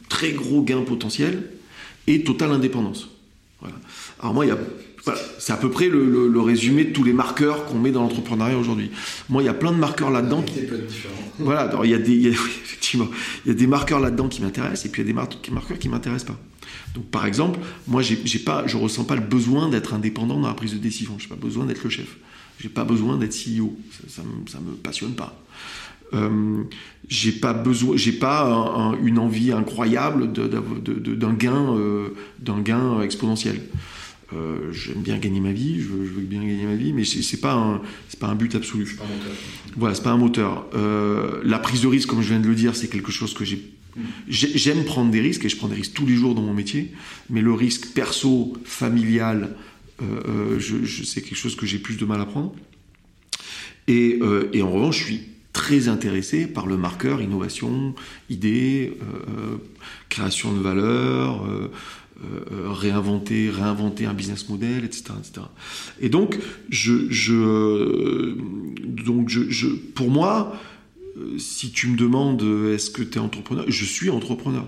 [0.09, 1.51] très gros gain potentiel
[2.07, 3.09] et totale indépendance.
[4.21, 4.47] Alors moi,
[5.39, 8.91] c'est à peu près le, résumé de tous les marqueurs qu'on met dans l'entrepreneuriat aujourd'hui.
[9.29, 10.43] Moi, il y a plein de marqueurs là-dedans.
[10.43, 10.61] Qui...
[11.39, 13.09] Voilà, alors il y a des, effectivement,
[13.45, 15.79] il y a des marqueurs là-dedans qui m'intéressent et puis il y a des marqueurs
[15.79, 16.41] qui m'intéressent pas.
[16.95, 20.55] Donc, par exemple, moi, j'ai, pas, je ressens pas le besoin d'être indépendant dans la
[20.55, 21.17] prise de décision.
[21.19, 22.17] J'ai pas besoin d'être le chef.
[22.61, 23.77] J'ai pas besoin d'être CEO.
[23.93, 25.41] Ça, ça, me, me passionne pas.
[26.15, 26.63] Euh,
[27.09, 33.61] j'ai pas besoin, j'ai pas une envie incroyable d'un gain, euh, d'un gain exponentiel.
[34.35, 37.55] Euh, j'aime bien gagner ma vie, je veux, bien gagner ma vie, mais c'est pas
[37.55, 38.85] un, c'est pas un but absolu.
[38.97, 39.75] Pas un.
[39.77, 40.67] Voilà, c'est pas un moteur.
[40.75, 43.45] Euh, la prise de risque, comme je viens de le dire, c'est quelque chose que
[43.45, 43.73] j'ai.
[44.29, 46.93] J'aime prendre des risques et je prends des risques tous les jours dans mon métier,
[47.31, 49.57] mais le risque perso, familial,
[50.03, 52.55] euh, je, c'est quelque chose que j'ai plus de mal à prendre.
[53.89, 54.21] Et,
[54.53, 55.21] et, en revanche, je suis
[55.55, 57.95] très intéressé par le marqueur innovation,
[58.29, 58.93] idée,
[60.11, 61.43] création de valeur,
[62.51, 65.47] réinventer, réinventer un business model, etc., etc.
[66.01, 66.39] Et donc,
[66.69, 68.35] je, je
[68.85, 70.53] donc je, pour moi,
[71.39, 72.43] si tu me demandes
[72.75, 74.67] est-ce que tu es entrepreneur, je suis entrepreneur.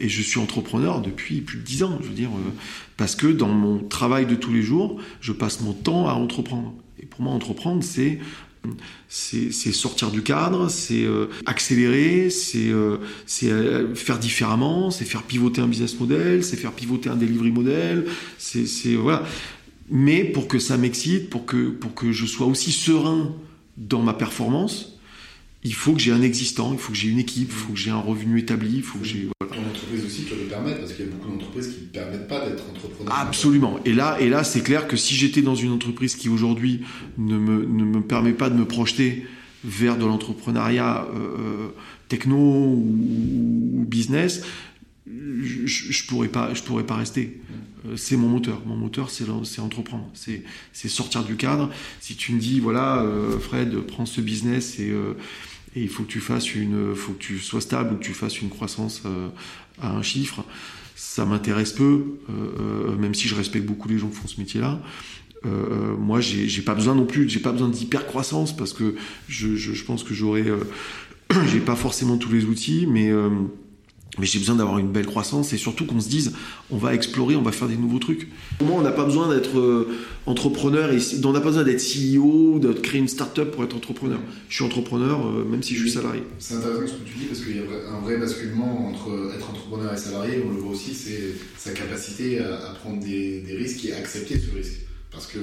[0.00, 2.50] Et je suis entrepreneur depuis plus de dix ans, je veux dire, euh,
[2.96, 6.74] parce que dans mon travail de tous les jours, je passe mon temps à entreprendre.
[6.98, 8.18] Et pour moi, entreprendre, c'est
[9.08, 15.66] c'est sortir du cadre, c'est euh, accélérer, c'est euh, faire différemment, c'est faire pivoter un
[15.66, 18.06] business model, c'est faire pivoter un delivery model,
[18.38, 19.24] c'est voilà.
[19.90, 23.34] Mais pour que ça m'excite, pour que pour que je sois aussi serein
[23.76, 24.99] dans ma performance,
[25.62, 27.78] il faut que j'ai un existant, il faut que j'ai une équipe, il faut que
[27.78, 29.28] j'ai un revenu établi, il faut que j'ai
[29.70, 32.46] entreprise aussi te le permettre, parce qu'il y a beaucoup d'entreprises qui ne permettent pas
[32.46, 33.14] d'être entrepreneur.
[33.14, 33.80] Absolument.
[33.84, 36.82] Et là, et là c'est clair que si j'étais dans une entreprise qui aujourd'hui
[37.18, 39.24] ne me, ne me permet pas de me projeter
[39.64, 41.68] vers de l'entrepreneuriat euh,
[42.08, 44.42] techno ou, business,
[45.06, 47.40] je, je, pourrais pas, je pourrais pas rester.
[47.86, 48.62] Euh, c'est mon moteur.
[48.66, 49.28] Mon moteur, c'est
[49.60, 50.08] entreprendre.
[50.14, 51.70] C'est sortir du cadre.
[52.00, 54.92] Si tu me dis, voilà, euh, Fred, prends ce business et
[55.76, 58.14] et il faut que tu fasses une, faut que tu sois stable ou que tu
[58.14, 59.28] fasses une croissance euh,
[59.80, 60.44] à un chiffre.
[60.96, 62.32] Ça m'intéresse peu, euh,
[62.90, 64.80] euh, même si je respecte beaucoup les gens qui font ce métier-là.
[65.46, 68.94] Euh, moi, j'ai pas besoin non plus, j'ai pas besoin d'hyper croissance parce que
[69.28, 70.44] je, je, je pense que j'aurais,
[71.46, 73.10] j'ai pas forcément tous les outils, mais
[74.20, 76.32] mais j'ai besoin d'avoir une belle croissance et surtout qu'on se dise
[76.70, 78.28] on va explorer, on va faire des nouveaux trucs.
[78.60, 79.88] Moins, on n'a pas besoin d'être euh,
[80.26, 84.20] entrepreneur et on n'a pas besoin d'être CEO, de créer une start-up pour être entrepreneur.
[84.48, 86.22] Je suis entrepreneur euh, même si je suis salarié.
[86.38, 87.62] C'est intéressant ce que tu dis parce qu'il y a
[87.96, 90.42] un vrai basculement entre être entrepreneur et salarié.
[90.46, 94.54] On le voit aussi, c'est sa capacité à, prendre des, risques et à accepter ce
[94.54, 94.80] risque.
[95.10, 95.38] Parce que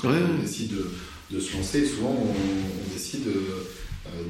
[0.00, 0.90] quand on décide de,
[1.36, 3.24] de, se lancer, souvent on, décide.
[3.24, 3.64] De, euh,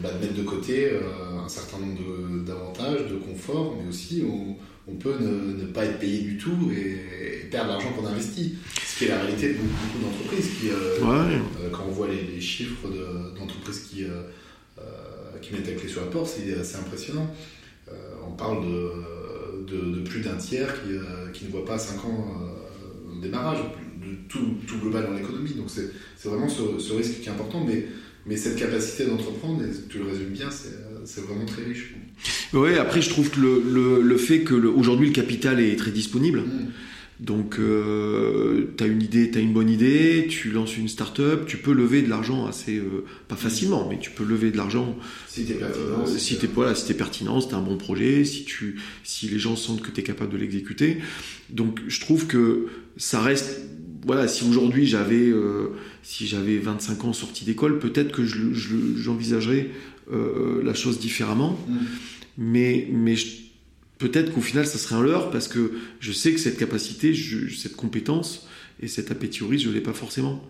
[0.03, 1.01] bah, de mettre de côté euh,
[1.45, 6.37] un certain nombre d'avantages, de, confort, mais aussi on, peut ne, pas être payé du
[6.37, 8.57] tout et, perdre l'argent qu'on investit.
[8.85, 12.89] Ce qui est la réalité de beaucoup, d'entreprises qui, euh, quand on voit les, chiffres
[13.39, 14.05] d'entreprises qui,
[15.41, 17.33] qui mettent la clé sur la porte, c'est assez impressionnant.
[18.27, 18.65] on parle
[19.67, 20.75] de, plus d'un tiers
[21.33, 22.35] qui, ne voit pas 5 ans
[23.15, 23.59] de démarrage,
[24.01, 25.55] de tout, tout global dans l'économie.
[25.55, 27.87] Donc c'est vraiment ce, risque qui est important, mais,
[28.27, 31.95] mais cette capacité d'entreprendre, tu le résumes bien, c'est vraiment très riche.
[32.53, 36.41] Oui, après je trouve que le, le, fait que aujourd'hui le capital est très disponible.
[36.41, 36.69] Mmh.
[37.21, 41.45] Donc, euh, tu as une idée, tu as une bonne idée, tu lances une start-up,
[41.47, 44.97] tu peux lever de l'argent assez, euh, pas facilement, mais tu peux lever de l'argent.
[45.29, 46.05] Si tu es pertinent.
[46.07, 49.39] Euh, si tu voilà, si es pertinent, si un bon projet, si, tu, si les
[49.39, 50.97] gens sentent que tu es capable de l'exécuter.
[51.51, 53.61] Donc, je trouve que ça reste.
[54.07, 55.69] Voilà, si aujourd'hui j'avais euh,
[56.03, 59.71] si j'avais 25 ans sorti d'école, peut-être que j'envisagerais
[60.11, 61.59] je, la chose différemment.
[61.69, 61.77] Mmh.
[62.39, 62.89] Mais,
[63.99, 67.77] peut-être qu'au final, ça serait un leurre parce que je sais que cette capacité, cette
[67.77, 68.49] compétence
[68.81, 70.43] et cet appétit je ne l'ai pas forcément.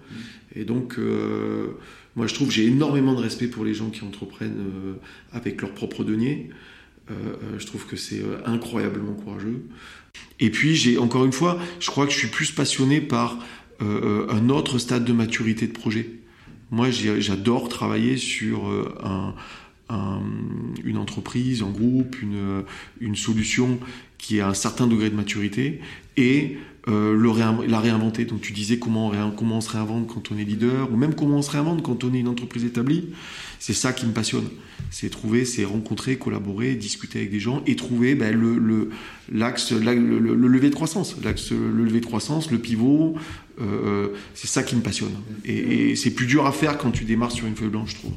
[0.55, 1.69] Et donc, euh,
[2.17, 4.93] moi, je trouve que j'ai énormément de respect pour les gens qui entreprennent euh,
[5.33, 6.51] avec leur propre denier.
[7.11, 7.15] Euh,
[7.59, 9.63] je trouve que c'est incroyablement courageux.
[10.39, 13.39] Et puis, j'ai encore une fois, je crois que je suis plus passionné par
[13.81, 16.11] un autre stade de maturité de projet.
[16.71, 18.71] Moi, j'adore travailler sur
[19.03, 19.35] un,
[20.85, 22.65] une entreprise, un groupe, une,
[23.01, 23.79] une solution
[24.19, 25.81] qui a un certain degré de maturité
[26.17, 26.59] et
[26.89, 28.25] euh, la réinventer.
[28.25, 31.37] Donc tu disais comment on, on se réinvente quand on est leader, ou même comment
[31.37, 33.11] on se réinvente quand on est une entreprise établie.
[33.59, 34.49] C'est ça qui me passionne.
[34.91, 38.91] C'est trouver, c'est rencontrer, collaborer, discuter avec des gens et trouver ben, le,
[39.31, 41.15] l'axe, le, de croissance.
[41.23, 43.15] L'axe, le levier de croissance, le pivot,
[43.61, 45.15] euh, euh, c'est ça qui me passionne.
[45.45, 48.13] Et, c'est plus dur à faire quand tu démarres sur une feuille blanche, je trouve.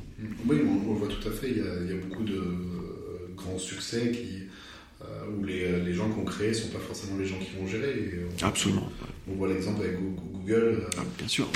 [0.48, 1.52] Oui, on, le voit tout à fait.
[1.52, 2.42] Il y a, beaucoup de
[3.36, 4.44] grands succès qui,
[5.38, 8.12] où les, les, gens qu'on crée ne sont pas forcément les gens qui vont gérer.
[8.42, 8.90] Absolument.
[9.32, 10.88] On voit l'exemple avec Google.
[10.98, 11.50] Ah, bien sûr.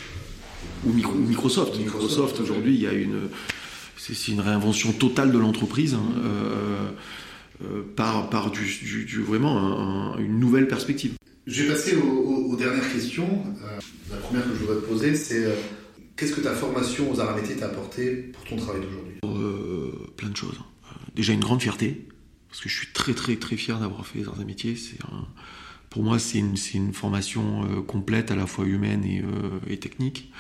[0.86, 1.78] Ou Microsoft.
[1.78, 3.30] Microsoft, aujourd'hui, il y a une
[4.14, 6.90] c'est une réinvention totale de l'entreprise hein, euh,
[7.64, 11.14] euh, par, par du, vraiment une nouvelle perspective.
[11.46, 13.44] Je vais passer aux, dernières questions.
[13.64, 13.80] Euh,
[14.12, 15.46] la première que je voudrais te poser, c'est
[16.16, 19.20] qu'est-ce que ta formation aux arts métiers t'a apporté pour ton travail d'aujourd'hui?
[20.18, 20.60] Plein de choses.
[21.16, 22.06] Déjà une grande fierté,
[22.50, 24.76] parce que je suis très très très fier d'avoir fait les arts et métiers.
[24.76, 24.98] C'est
[25.90, 29.24] pour moi, c'est une, une, formation complète, à la fois humaine et,
[29.70, 30.32] et technique.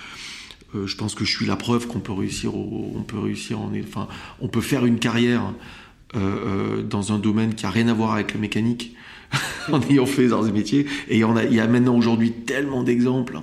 [0.75, 3.71] Euh, je pense que je suis la preuve qu'on peut réussir, on peut réussir, en,
[3.79, 4.07] enfin,
[4.41, 5.53] on peut faire une carrière
[6.15, 8.95] euh, euh, dans un domaine qui a rien à voir avec la mécanique
[9.71, 10.85] en ayant fait des métiers.
[11.09, 13.41] Et on a, il y a maintenant aujourd'hui tellement d'exemples.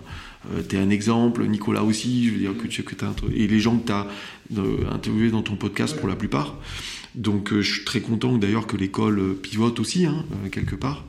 [0.53, 2.95] Euh, tu es un exemple, Nicolas aussi, je veux dire que tu que
[3.35, 4.07] et les gens que tu as
[4.93, 6.57] interviewés dans ton podcast pour la plupart.
[7.15, 11.05] Donc je suis très content d'ailleurs que l'école pivote aussi, hein, quelque part.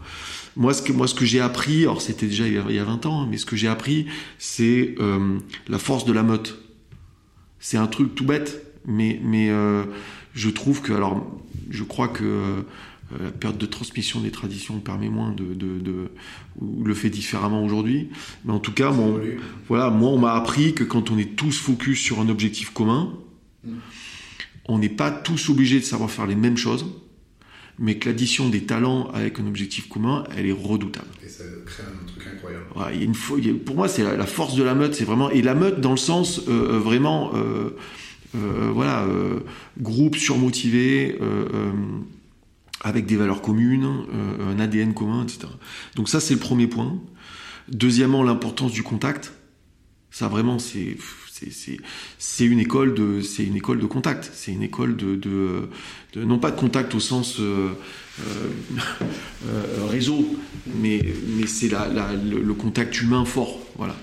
[0.57, 3.05] Moi, ce que, moi, ce que j'ai appris, alors c'était déjà il y, a, 20
[3.05, 4.05] ans, hein, mais ce que j'ai appris,
[4.39, 5.37] c'est euh,
[5.67, 6.57] la force de la meute.
[7.59, 9.83] C'est un truc tout bête, mais, mais euh,
[10.33, 11.29] je trouve que, alors,
[11.69, 12.61] je crois que euh,
[13.21, 16.09] la période de transmission des traditions permet moins de, de, de
[16.59, 18.09] ou le fait différemment aujourd'hui.
[18.45, 19.19] Mais en tout cas, moi,
[19.67, 23.13] voilà, moi, on m'a appris que quand on est tous focus sur un objectif commun,
[23.65, 23.73] mm.
[24.67, 26.85] On n'est pas tous obligés de savoir faire les mêmes choses
[27.77, 31.07] mais que l'addition des talents avec un objectif commun, elle est redoutable.
[31.25, 32.65] Et ça crée un truc incroyable.
[32.93, 32.99] il
[33.45, 35.55] y a une, pour moi, c'est la, force de la meute, c'est vraiment et la
[35.55, 37.71] meute dans le sens euh, euh, vraiment, euh,
[38.33, 39.05] voilà,
[39.79, 41.19] groupe surmotivé.
[42.81, 44.05] avec des valeurs communes,
[44.39, 45.47] un ADN commun, etc.
[45.95, 47.01] Donc ça, c'est le premier point.
[47.67, 49.33] Deuxièmement, l'importance du contact.
[50.11, 50.95] Ça, vraiment, c'est
[51.51, 54.29] c'est une école de c'est une école de contact.
[54.33, 55.69] C'est une école de,
[56.15, 57.69] non pas de contact au sens euh,
[58.19, 58.49] euh,
[59.47, 60.37] euh, réseau
[60.75, 61.01] mais
[61.47, 63.59] c'est le, contact humain fort.
[63.77, 63.95] Voilà.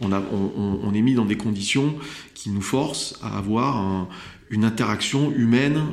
[0.00, 1.96] On, est mis dans des conditions
[2.34, 4.08] qui nous forcent à avoir
[4.50, 5.86] une interaction humaine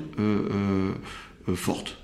[1.55, 1.97] forte.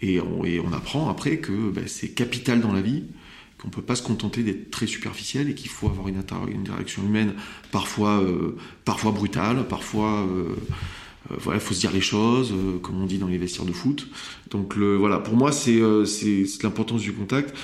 [0.00, 3.04] Et on, et on, apprend après que ben, c'est capital dans la vie
[3.58, 7.34] qu'on peut pas se contenter d'être très superficiel et qu'il faut avoir une, interaction humaine
[7.72, 10.54] parfois, euh, parfois brutale, parfois euh,
[11.48, 14.08] euh, faut se dire les choses, comme on dit dans les vestiaires de foot.
[14.50, 15.80] Donc voilà, pour moi c'est
[16.62, 17.54] l'importance du contact.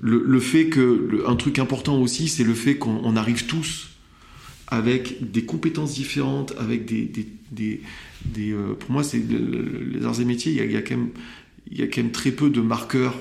[0.00, 3.88] Le, fait que un truc important aussi, c'est le fait qu'on arrive tous
[4.66, 7.04] avec des compétences différentes, avec des,
[7.50, 7.80] des,
[8.32, 12.12] des, pour moi c'est les arts et métiers, y a, il y a quand même
[12.12, 13.14] très peu de marqueurs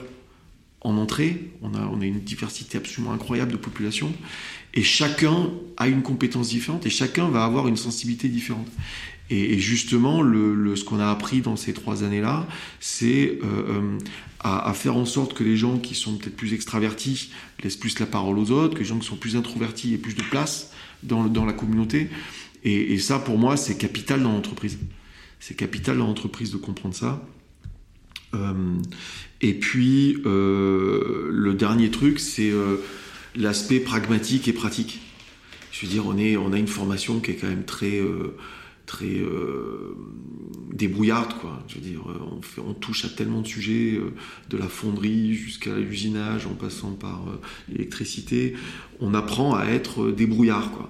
[0.82, 4.12] en entrée, on a, on a une diversité absolument incroyable de population,
[4.74, 8.68] et chacun a une compétence différente, et chacun va avoir une sensibilité différente.
[9.30, 12.48] Et, justement, ce qu'on a appris dans ces trois années-là,
[12.80, 13.98] c'est euh, euh,
[14.40, 18.06] à, faire en sorte que les gens qui sont peut-être plus extravertis laissent plus la
[18.06, 20.72] parole aux autres, que les gens qui sont plus introvertis aient plus de place
[21.04, 22.10] dans, la communauté.
[22.64, 24.78] Et ça, pour moi, c'est capital dans l'entreprise.
[25.40, 27.22] C'est capital dans l'entreprise de comprendre ça.
[29.42, 32.52] Et puis, le dernier truc, c'est
[33.36, 35.02] l'aspect pragmatique et pratique.
[35.72, 38.02] Je veux dire, on, a une formation qui est quand même très
[38.88, 39.96] très euh,
[40.74, 41.62] débrouillarde quoi.
[41.68, 44.14] Je veux dire euh, on, touche à tellement de sujets euh,
[44.50, 47.26] de la fonderie jusqu'à l'usinage en passant par
[47.70, 48.56] l'électricité.
[49.02, 50.90] On apprend à être débrouillard quoi.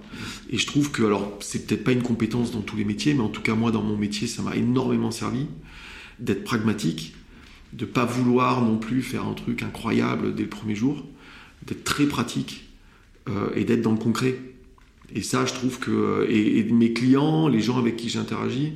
[0.51, 3.23] Et je trouve que alors c'est peut-être pas une compétence dans tous les métiers mais
[3.23, 5.47] en tout cas moi dans mon métier ça m'a énormément servi
[6.19, 7.15] d'être pragmatique
[7.73, 11.05] de pas vouloir non plus faire un truc incroyable dès le premier jour
[11.65, 12.65] d'être très pratique
[13.55, 14.39] et d'être dans le concret
[15.15, 18.73] et ça, je trouve que et, mes clients, les gens avec qui j'interagis,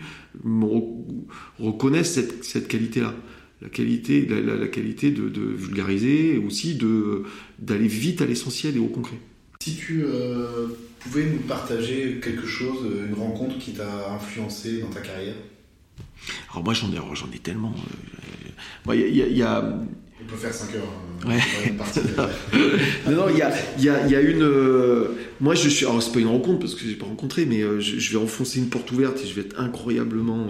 [1.60, 3.14] reconnaissent cette, cette qualité-là,
[3.62, 7.24] la qualité, la, la, qualité de, de, vulgariser, et aussi de
[7.60, 9.18] d'aller vite à l'essentiel et au concret.
[9.62, 10.68] Si tu euh,
[11.00, 15.36] pouvais nous partager quelque chose, une rencontre qui t'a influencé dans ta carrière?
[16.52, 17.76] Alors moi, j'en ai, j'en ai tellement.
[18.88, 19.64] Il euh, y, y, a
[20.22, 20.84] on peut faire 5 heures.
[21.26, 21.74] Hein, ouais.
[23.12, 24.44] non, non, il y a, y, a, y a, une.
[24.44, 25.08] Euh,
[25.40, 25.86] moi, je suis.
[25.86, 28.60] Alors, c'est pas une rencontre parce que j'ai pas rencontré, mais euh, je, vais enfoncer
[28.60, 30.50] une porte ouverte et je vais être incroyablement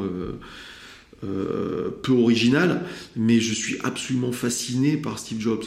[1.24, 2.84] euh, peu original,
[3.16, 5.66] mais je suis absolument fasciné par Steve Jobs.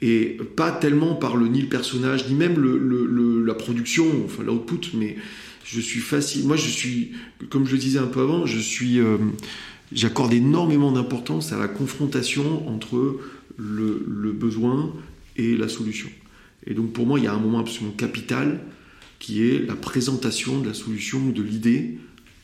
[0.00, 4.42] Et pas tellement par le ni le personnage, ni même le, le, la production, enfin
[4.42, 5.16] l'output, mais
[5.64, 6.46] je suis fasciné.
[6.46, 7.12] Moi, je suis,
[7.48, 9.00] comme je le disais un peu avant, je suis
[9.92, 13.20] j'accorde énormément d'importance à la confrontation entre
[13.56, 14.92] le, besoin
[15.36, 16.08] et la solution.
[16.66, 18.60] Et donc pour moi, il y a un moment absolument capital
[19.18, 21.98] qui est la présentation de la solution ou de l'idée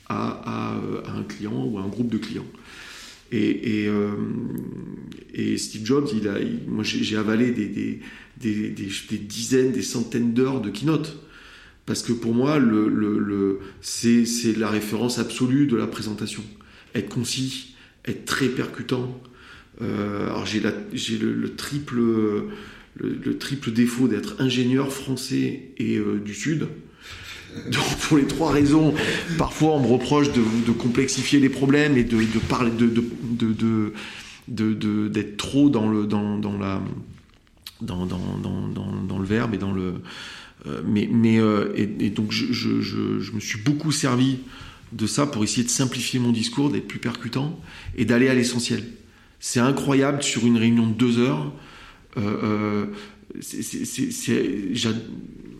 [0.09, 2.47] à, un client ou à un groupe de clients.
[3.33, 4.11] Et, euh,
[5.57, 6.09] Steve Jobs,
[6.67, 8.01] moi j'ai avalé des,
[9.19, 11.19] dizaines, des centaines d'heures de keynote.
[11.87, 12.59] Parce que pour moi,
[13.81, 16.43] c'est la référence absolue de la présentation
[16.95, 17.75] être concis,
[18.07, 19.21] être très percutant.
[19.83, 21.97] Euh, alors j'ai le, triple,
[22.97, 26.69] le, triple défaut d'être ingénieur français et euh, du Sud.
[27.71, 28.95] Donc pour les trois raisons,
[29.37, 32.89] parfois on me reproche de, complexifier les problèmes et de, parler de,
[35.09, 36.81] d'être trop dans le dans, la
[37.81, 39.95] dans, le verbe et dans le
[40.67, 41.09] euh, mais
[41.77, 44.39] et, donc je, me suis beaucoup servi
[44.93, 47.59] de ça pour essayer de simplifier mon discours, d'être plus percutant
[47.97, 48.85] et d'aller à l'essentiel.
[49.39, 51.53] C'est incroyable sur une réunion de deux heures.
[52.17, 52.87] Euh, euh,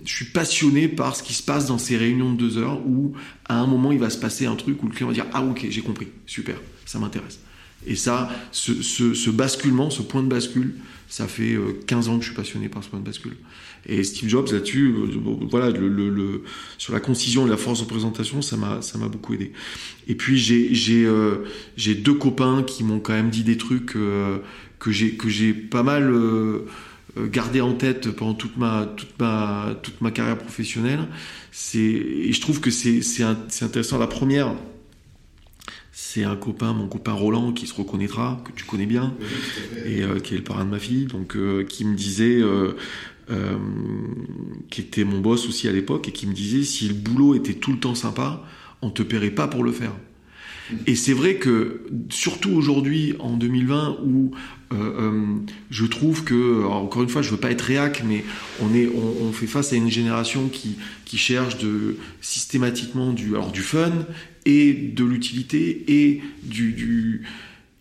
[0.05, 3.13] je suis passionné par ce qui se passe dans ces réunions de deux heures où
[3.49, 5.45] à un moment il va se passer un truc où le client va dire ah
[5.45, 7.39] ok j'ai compris super ça m'intéresse
[7.87, 10.75] et ça ce, ce, basculement ce point de bascule
[11.11, 13.37] ça fait 15 euh, ans que je suis passionné par ce point de bascule
[13.87, 15.07] et Steve Jobs là-dessus, euh,
[15.51, 15.73] voilà,
[16.79, 19.53] sur la concision et la force de présentation, ça m'a beaucoup aidé.
[20.07, 20.41] Et puis
[20.91, 21.45] euh,
[21.77, 24.39] j'ai deux copains qui m'ont quand même dit des trucs euh,
[24.79, 26.13] que j'ai pas mal
[27.19, 31.09] gardé en tête pendant toute ma toute ma toute ma carrière professionnelle.
[31.75, 33.99] Et je trouve que c'est c'est intéressant.
[33.99, 34.55] La première,
[36.13, 39.15] c'est un copain, mon copain Roland, qui se reconnaîtra, que tu connais bien,
[39.87, 41.37] et qui est le parrain de ma fille, donc
[41.69, 42.43] qui me disait
[43.31, 43.57] euh,
[44.71, 47.55] qui était mon boss aussi à l'époque, et qui me disait si le boulot était
[47.55, 48.43] tout le temps sympa,
[48.83, 49.93] on te paierait pas pour le faire.
[50.87, 57.03] Et c'est vrai que, surtout aujourd'hui, en 2020, où euh, euh, je trouve que, encore
[57.03, 58.25] une fois, je veux pas être réac, mais
[58.61, 61.57] on, est, on, fait face à une génération qui, qui cherche
[62.21, 63.93] systématiquement du, alors du fun
[64.47, 67.23] et de l'utilité et du,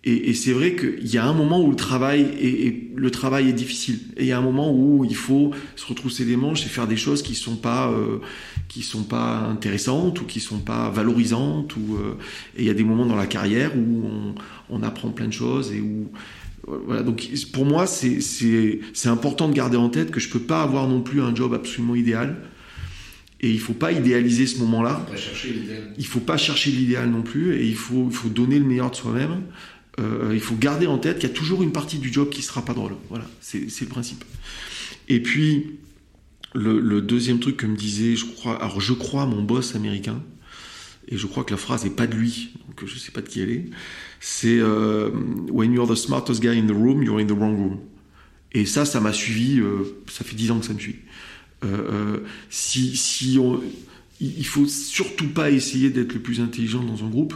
[0.06, 4.00] et, c'est vrai qu'il y a un moment où le travail est, difficile.
[4.16, 6.88] Et il y a un moment où il faut se retrousser les manches et faire
[6.88, 8.20] des choses qui sont euh,
[8.82, 11.76] sont pas intéressantes ou qui sont pas valorisantes.
[11.76, 12.18] Ou euh,
[12.56, 14.36] et il y a des moments dans la carrière où on,
[14.70, 16.10] on apprend plein de choses et où
[16.86, 17.04] voilà.
[17.04, 18.20] Donc pour moi c'est
[19.06, 21.96] important de garder en tête que je peux pas avoir non plus un job absolument
[21.96, 22.38] idéal.
[23.42, 25.06] Et il faut pas idéaliser ce moment-là.
[25.98, 28.92] Il faut pas chercher l'idéal non plus, et il faut, il faut donner le meilleur
[28.92, 29.44] de soi-même.
[30.00, 32.42] Euh, il faut garder en tête qu'il y a toujours une partie du job qui
[32.42, 32.96] sera pas drôle.
[33.10, 34.24] Voilà, c'est le principe.
[35.08, 35.78] Et puis,
[36.54, 40.22] le, deuxième truc que me disait, je crois, alors je crois mon boss américain,
[41.10, 43.28] et je crois que la phrase n'est pas de lui, donc je sais pas de
[43.28, 43.66] qui elle est,
[44.20, 45.10] c'est euh,
[45.50, 47.80] When you're the smartest guy in the room, you're in the wrong room.
[48.52, 51.00] Et ça, ça m'a suivi, euh, ça fait dix ans que ça me suit.
[52.50, 53.62] si, si on,
[54.22, 57.36] il faut surtout pas essayer d'être le plus intelligent dans un groupe,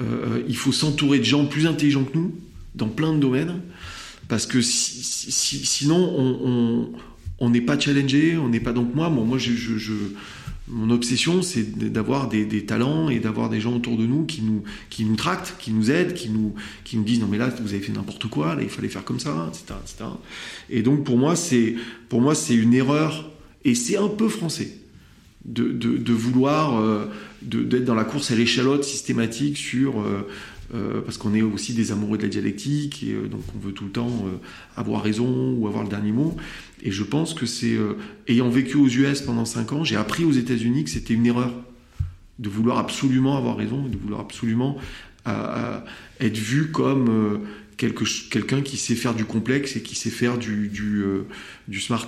[0.00, 2.34] euh, il faut s'entourer de gens plus intelligents que nous
[2.74, 3.60] dans plein de domaines,
[4.28, 6.12] parce que sinon
[7.38, 9.08] on n'est pas challengé, on n'est pas donc moi.
[9.08, 9.50] moi, je,
[10.68, 14.64] Mon obsession, c'est d'avoir des, talents et d'avoir des gens autour de nous qui nous,
[14.90, 17.72] qui nous tractent, qui nous aident, qui nous, qui nous disent non mais là vous
[17.72, 20.10] avez fait n'importe quoi, là il fallait faire comme ça, etc., etc.
[20.68, 21.76] Et donc pour moi c'est,
[22.08, 23.30] pour moi c'est une erreur
[23.64, 24.78] et c'est un peu français
[25.46, 27.06] de, de, vouloir euh,
[27.42, 30.26] d'être dans la course à l'échalote systématique sur euh,
[30.74, 33.84] euh, parce qu'on est aussi des amoureux de la dialectique et donc on veut tout
[33.84, 34.24] le temps
[34.76, 36.36] avoir raison ou avoir le dernier mot.
[36.82, 37.94] Et je pense que c'est, euh,
[38.28, 41.52] ayant vécu aux US pendant 5 ans, j'ai appris aux États-Unis que c'était une erreur
[42.38, 44.76] de vouloir absolument avoir raison, de vouloir absolument
[45.26, 45.80] euh,
[46.20, 47.38] être vu comme euh,
[47.76, 50.70] quelqu'un qui sait faire du complexe et qui sait faire du,
[51.80, 52.06] smart.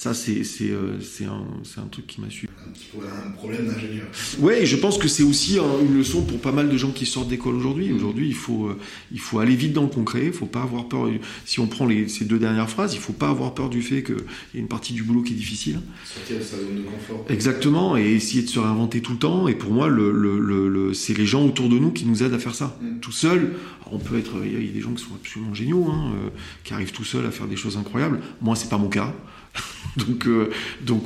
[0.00, 2.50] Ça, c'est euh, un, un, truc qui m'a suivi.
[2.66, 4.06] Un petit peu un problème d'ingénieur.
[4.38, 7.28] Oui, je pense que c'est aussi une leçon pour pas mal de gens qui sortent
[7.28, 7.92] d'école aujourd'hui.
[7.92, 8.78] Aujourd'hui, il faut, euh,
[9.12, 10.22] il faut aller vite dans le concret.
[10.24, 11.10] Il faut pas avoir peur.
[11.44, 14.02] Si on prend les, ces deux dernières phrases, il faut pas avoir peur du fait
[14.02, 14.16] qu'il
[14.54, 15.80] y a une partie du boulot qui est difficile.
[16.06, 17.26] Sortir de sa zone de confort.
[17.28, 19.48] Exactement, et essayer de se réinventer tout le temps.
[19.48, 22.32] Et pour moi, le, le, le, c'est les gens autour de nous qui nous aident
[22.32, 22.74] à faire ça.
[22.80, 23.00] Mm.
[23.00, 23.52] Tout seul,
[23.92, 24.36] on peut être.
[24.46, 26.30] Il y a des gens qui sont absolument géniaux, hein, euh,
[26.64, 28.20] qui arrivent tout seuls à faire des choses incroyables.
[28.40, 29.14] Moi, c'est pas mon cas.
[29.96, 30.50] donc, euh,
[30.82, 31.04] donc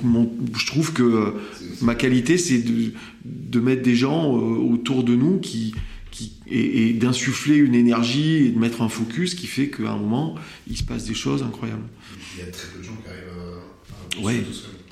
[0.57, 1.35] je trouve que
[1.81, 2.93] ma qualité, c'est de,
[3.25, 5.75] de, mettre des gens euh, autour de nous qui,
[6.11, 10.35] qui, et, d'insuffler une énergie et de mettre un focus qui fait qu'à un moment,
[10.69, 11.87] il se passe des choses incroyables.
[12.35, 14.23] Il y a très peu de gens qui arrivent à.
[14.23, 14.43] Oui,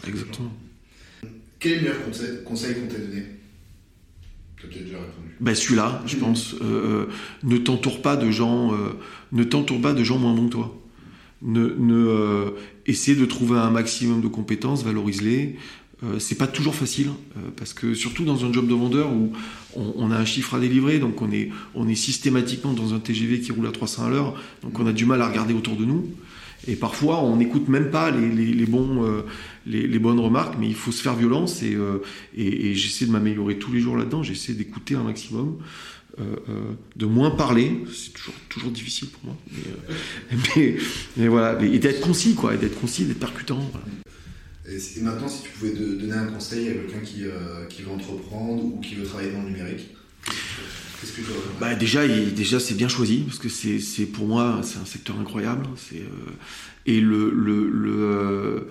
[0.08, 0.52] exactement.
[1.58, 3.22] Quel est le meilleur conseil, conseil qu'on t'a donné?
[4.64, 5.34] Déjà répondu.
[5.40, 6.54] Ben celui-là, je pense.
[6.62, 7.06] Euh,
[7.42, 8.72] ne t'entoure pas de gens,
[9.32, 10.81] ne t'entoure pas de gens moins bons que toi
[11.42, 12.50] ne, ne euh,
[12.86, 15.56] essaie de trouver un maximum de compétences, valorise-les.
[16.04, 19.32] Euh, c'est pas toujours facile euh, parce que surtout dans un job de vendeur où
[19.76, 23.40] on, a un chiffre à délivrer, donc on est, on est systématiquement dans un TGV
[23.40, 25.84] qui roule à 300 à l'heure, donc on a du mal à regarder autour de
[25.84, 26.06] nous.
[26.68, 28.66] Et parfois, on n'écoute même pas les, les, les,
[29.66, 31.76] les, bonnes remarques, mais il faut se faire violence et,
[32.36, 34.22] et, et j'essaie de m'améliorer tous les jours là-dedans.
[34.22, 35.56] J'essaie d'écouter un maximum.
[36.20, 40.78] Euh, euh, de moins parler, c'est toujours, toujours difficile pour moi, mais, euh,
[41.16, 43.70] mais, voilà, et d'être concis, quoi, d'être concis, d'être percutant.
[44.68, 47.24] Et, maintenant, si tu pouvais donner un conseil à quelqu'un qui,
[47.70, 49.88] qui, veut entreprendre ou qui veut travailler dans le numérique,
[51.00, 51.26] qu'est-ce que tu
[51.58, 55.66] bah déjà, déjà c'est bien choisi parce que c'est pour moi c'est un secteur incroyable.
[56.84, 58.68] Et le, le, le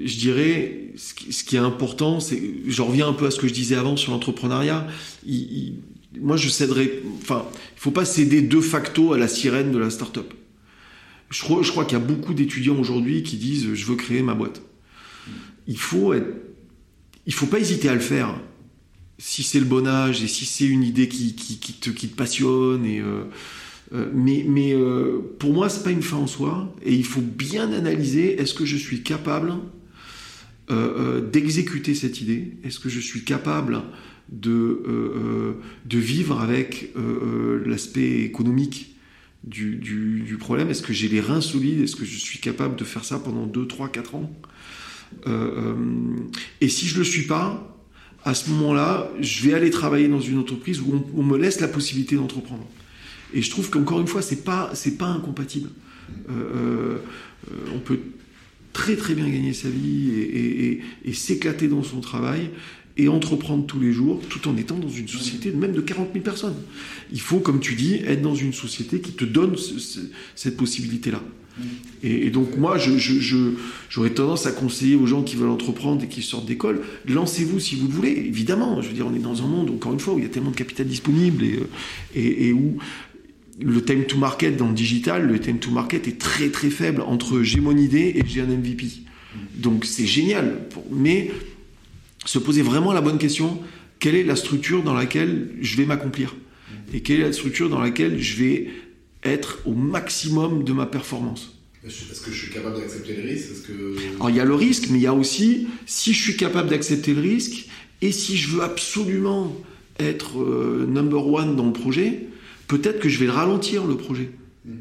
[0.00, 3.40] je dirais, ce qui, ce qui est important, c'est, je reviens un peu à ce
[3.40, 4.86] que je disais avant sur l'entrepreneuriat.
[5.26, 5.78] il,
[6.20, 7.02] moi, je céderai.
[7.22, 7.46] Enfin,
[7.76, 10.32] il faut pas céder de facto à la sirène de la start-up.
[11.30, 14.62] Je crois, qu'il y a beaucoup d'étudiants aujourd'hui qui disent je veux créer ma boîte.
[15.66, 16.28] Il faut être,
[17.26, 18.40] il faut pas hésiter à le faire.
[19.18, 23.24] Si c'est le bon âge et si c'est une idée qui, te, passionne euh,
[23.94, 27.20] euh, mais, mais euh, pour moi, c'est pas une fin en soi, et il faut
[27.20, 29.54] bien analyser est-ce que je suis capable
[31.30, 32.54] d'exécuter cette idée?
[32.64, 33.82] Est-ce que je suis capable
[34.30, 35.52] de, euh, euh,
[35.84, 38.96] de vivre avec euh, l'aspect économique
[39.44, 41.80] du, problème Est-ce que j'ai les reins solides?
[41.82, 44.32] Est-ce que je suis capable de faire ça pendant 2, 3, 4 ans?
[46.60, 47.78] Et si je ne le suis pas,
[48.24, 51.68] à ce moment-là, je vais aller travailler dans une entreprise où on, me laisse la
[51.68, 52.66] possibilité d'entreprendre.
[53.32, 55.70] Et je trouve qu'encore une fois, c'est pas c'est pas incompatible.
[56.28, 58.00] on peut
[58.72, 62.50] très très bien gagner sa vie et s'éclater dans son travail
[62.96, 66.10] et entreprendre tous les jours tout en étant dans une société de même de 40
[66.12, 66.54] 000 personnes.
[67.12, 69.56] Il faut, comme tu dis, être dans une société qui te donne
[70.34, 71.20] cette possibilité-là.
[72.02, 76.22] Et, donc moi, j'aurais je, tendance à conseiller aux gens qui veulent entreprendre et qui
[76.22, 78.10] sortent d'école, lancez-vous si vous le voulez.
[78.10, 80.26] Évidemment, je veux dire, on est dans un monde, encore une fois, où il y
[80.26, 81.60] a tellement de capital disponible et,
[82.14, 82.78] et, et où
[83.60, 87.02] le time to market dans le digital, le time to market est très très faible
[87.02, 88.86] entre j'ai mon idée et j'ai un MVP.
[89.56, 90.58] Donc c'est génial.
[90.90, 91.30] Mais
[92.24, 93.60] se poser vraiment la bonne question
[93.98, 96.34] quelle est la structure dans laquelle je vais m'accomplir
[96.92, 98.68] et quelle est la structure dans laquelle je vais
[99.22, 101.58] être au maximum de ma performance.
[101.86, 103.66] Est-ce que je suis capable d'accepter le risque?
[103.66, 103.96] Que...
[104.16, 106.70] Alors il y a le risque, mais il y a aussi si je suis capable
[106.70, 107.66] d'accepter le risque
[108.00, 109.54] et si je veux absolument
[109.98, 112.26] être euh, number one dans le projet,
[112.68, 114.30] peut-être que je vais le ralentir le projet.
[114.64, 114.78] Hmm.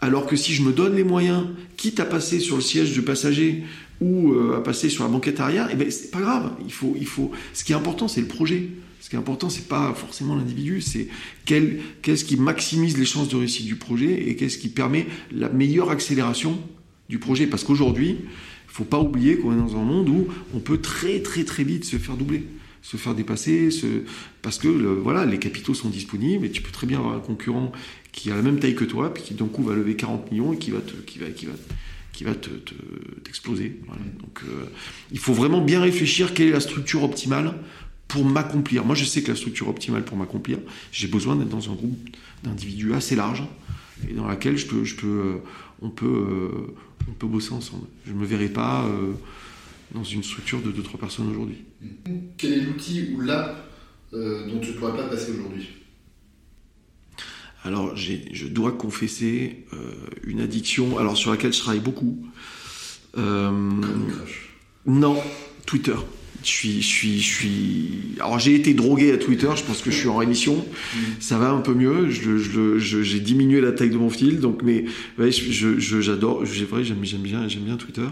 [0.00, 3.02] Alors que si je me donne les moyens, quitte à passer sur le siège du
[3.02, 3.64] passager
[4.04, 6.52] euh, à passer sur la banquette arrière, eh ben c'est pas grave.
[6.64, 6.72] Il
[7.06, 7.30] faut.
[7.52, 8.68] Ce qui est important, c'est le projet.
[9.00, 11.08] Ce qui est important, c'est pas forcément l'individu, c'est
[11.44, 15.90] qu'est-ce qui maximise les chances de réussite du projet et qu'est-ce qui permet la meilleure
[15.90, 16.58] accélération
[17.10, 17.46] du projet.
[17.46, 21.20] Parce qu'aujourd'hui, il faut pas oublier qu'on est dans un monde où on peut très
[21.20, 22.44] très très vite se faire doubler
[22.84, 23.86] se faire dépasser, se...
[24.42, 27.72] parce que voilà, les capitaux sont disponibles et tu peux très bien avoir un concurrent
[28.12, 30.52] qui a la même taille que toi, puis qui d'un coup va lever 40 millions
[30.52, 31.26] et qui va te, qui va,
[32.14, 32.48] qui va te,
[33.24, 33.80] t'exploser.
[34.20, 34.40] Donc,
[35.10, 37.54] il faut vraiment bien réfléchir quelle est la structure optimale
[38.08, 38.84] pour m'accomplir.
[38.84, 40.58] Moi, je sais que la structure optimale pour m'accomplir,
[40.92, 41.98] j'ai besoin d'être dans un groupe
[42.44, 43.42] d'individus assez large
[44.08, 45.40] et dans laquelle je peux, peux,
[45.82, 46.50] on peut,
[47.08, 47.86] on peut bosser ensemble.
[48.06, 48.88] Je ne me verrai pas
[49.94, 51.58] dans une structure de 2-3 personnes aujourd'hui.
[52.36, 53.70] Quel est l'outil ou l'app
[54.12, 55.68] euh, dont tu ne pourrais pas passer aujourd'hui?
[57.64, 59.76] Alors, je dois confesser euh,
[60.26, 62.18] une addiction alors sur laquelle je travaille beaucoup.
[63.16, 63.50] Euh,
[64.86, 65.16] non,
[65.64, 65.94] Twitter.
[66.42, 67.90] Je suis, je suis, je suis.
[68.20, 69.48] Alors j'ai été drogué à Twitter.
[69.56, 70.66] Je pense que je suis en rémission.
[71.18, 72.10] Ça va un peu mieux.
[72.10, 74.40] J'ai diminué la taille de mon fil.
[74.40, 74.84] Donc, mais
[75.18, 76.44] ouais, j'adore.
[76.44, 78.06] J'aime, j'aime bien, j'aime bien Twitter.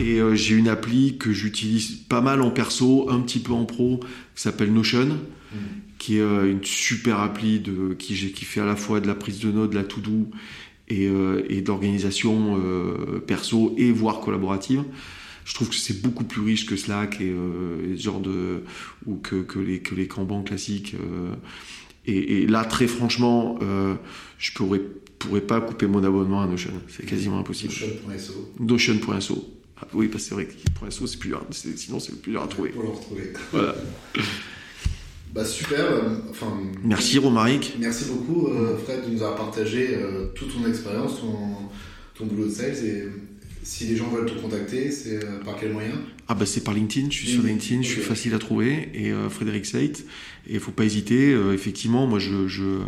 [0.00, 3.64] Et euh, j'ai une appli que j'utilise pas mal en perso, un petit peu en
[3.64, 4.00] pro,
[4.34, 5.56] qui s'appelle Notion, mm.
[5.98, 9.14] qui est euh, une super appli de qui, qui fait à la fois de la
[9.14, 10.28] prise de notes, de la to-do
[10.88, 12.60] et, euh, et d'organisation
[13.26, 14.84] perso et voire collaborative
[15.44, 17.34] je trouve que c'est beaucoup plus riche que Slack et,
[17.96, 18.64] ce genre de
[19.06, 20.94] ou que, que les que les Kanban classiques.
[22.04, 23.58] Et, et, là, très franchement,
[24.38, 24.82] je pourrais
[25.18, 26.72] pourrais pas couper mon abonnement à Notion.
[26.88, 27.72] C'est quasiment impossible.
[27.72, 28.52] Notion.so.
[28.58, 29.57] Notion.so.
[29.80, 31.44] Ah, oui, parce que c'est vrai que .so, c'est plus dur.
[31.50, 32.70] Sinon, c'est plus dur à trouver.
[32.70, 33.32] Pour le retrouver.
[33.52, 33.74] Voilà.
[35.34, 35.84] Bah super.
[36.30, 36.46] enfin,
[36.82, 37.76] merci Romaric.
[37.78, 38.48] Merci beaucoup
[38.82, 39.94] Fred de nous avoir partagé
[40.34, 41.68] toute ton expérience, ton,
[42.14, 43.08] ton boulot de sales et
[43.68, 45.92] si les gens veulent te contacter, c'est euh, par quel moyen?
[46.26, 49.12] Ah bah c'est par LinkedIn, je suis sur LinkedIn, je suis facile à trouver et
[49.12, 50.06] euh, Frédéric Seit
[50.46, 51.34] et il faut pas hésiter.
[51.34, 52.78] Euh, effectivement, moi je, je,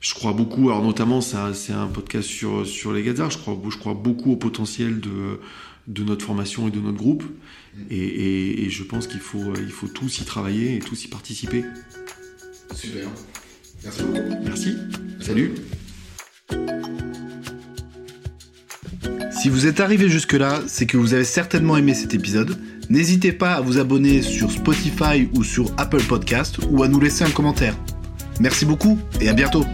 [0.00, 0.70] je crois beaucoup.
[0.70, 1.36] Alors notamment, c'est
[1.72, 3.30] un, podcast sur sur les Gazards.
[3.30, 5.38] Je crois je crois beaucoup au potentiel de
[5.86, 7.24] de notre formation et de notre groupe
[7.90, 11.64] et, et, je pense qu'il faut il faut tous y travailler et tous y participer.
[12.74, 13.08] Super.
[13.84, 14.44] Merci beaucoup.
[14.44, 14.76] Merci.
[15.20, 15.52] Salut.
[19.30, 22.58] Si vous êtes arrivé jusque-là, c'est que vous avez certainement aimé cet épisode.
[22.88, 27.24] N'hésitez pas à vous abonner sur Spotify ou sur Apple Podcast ou à nous laisser
[27.24, 27.76] un commentaire.
[28.40, 29.64] Merci beaucoup et à bientôt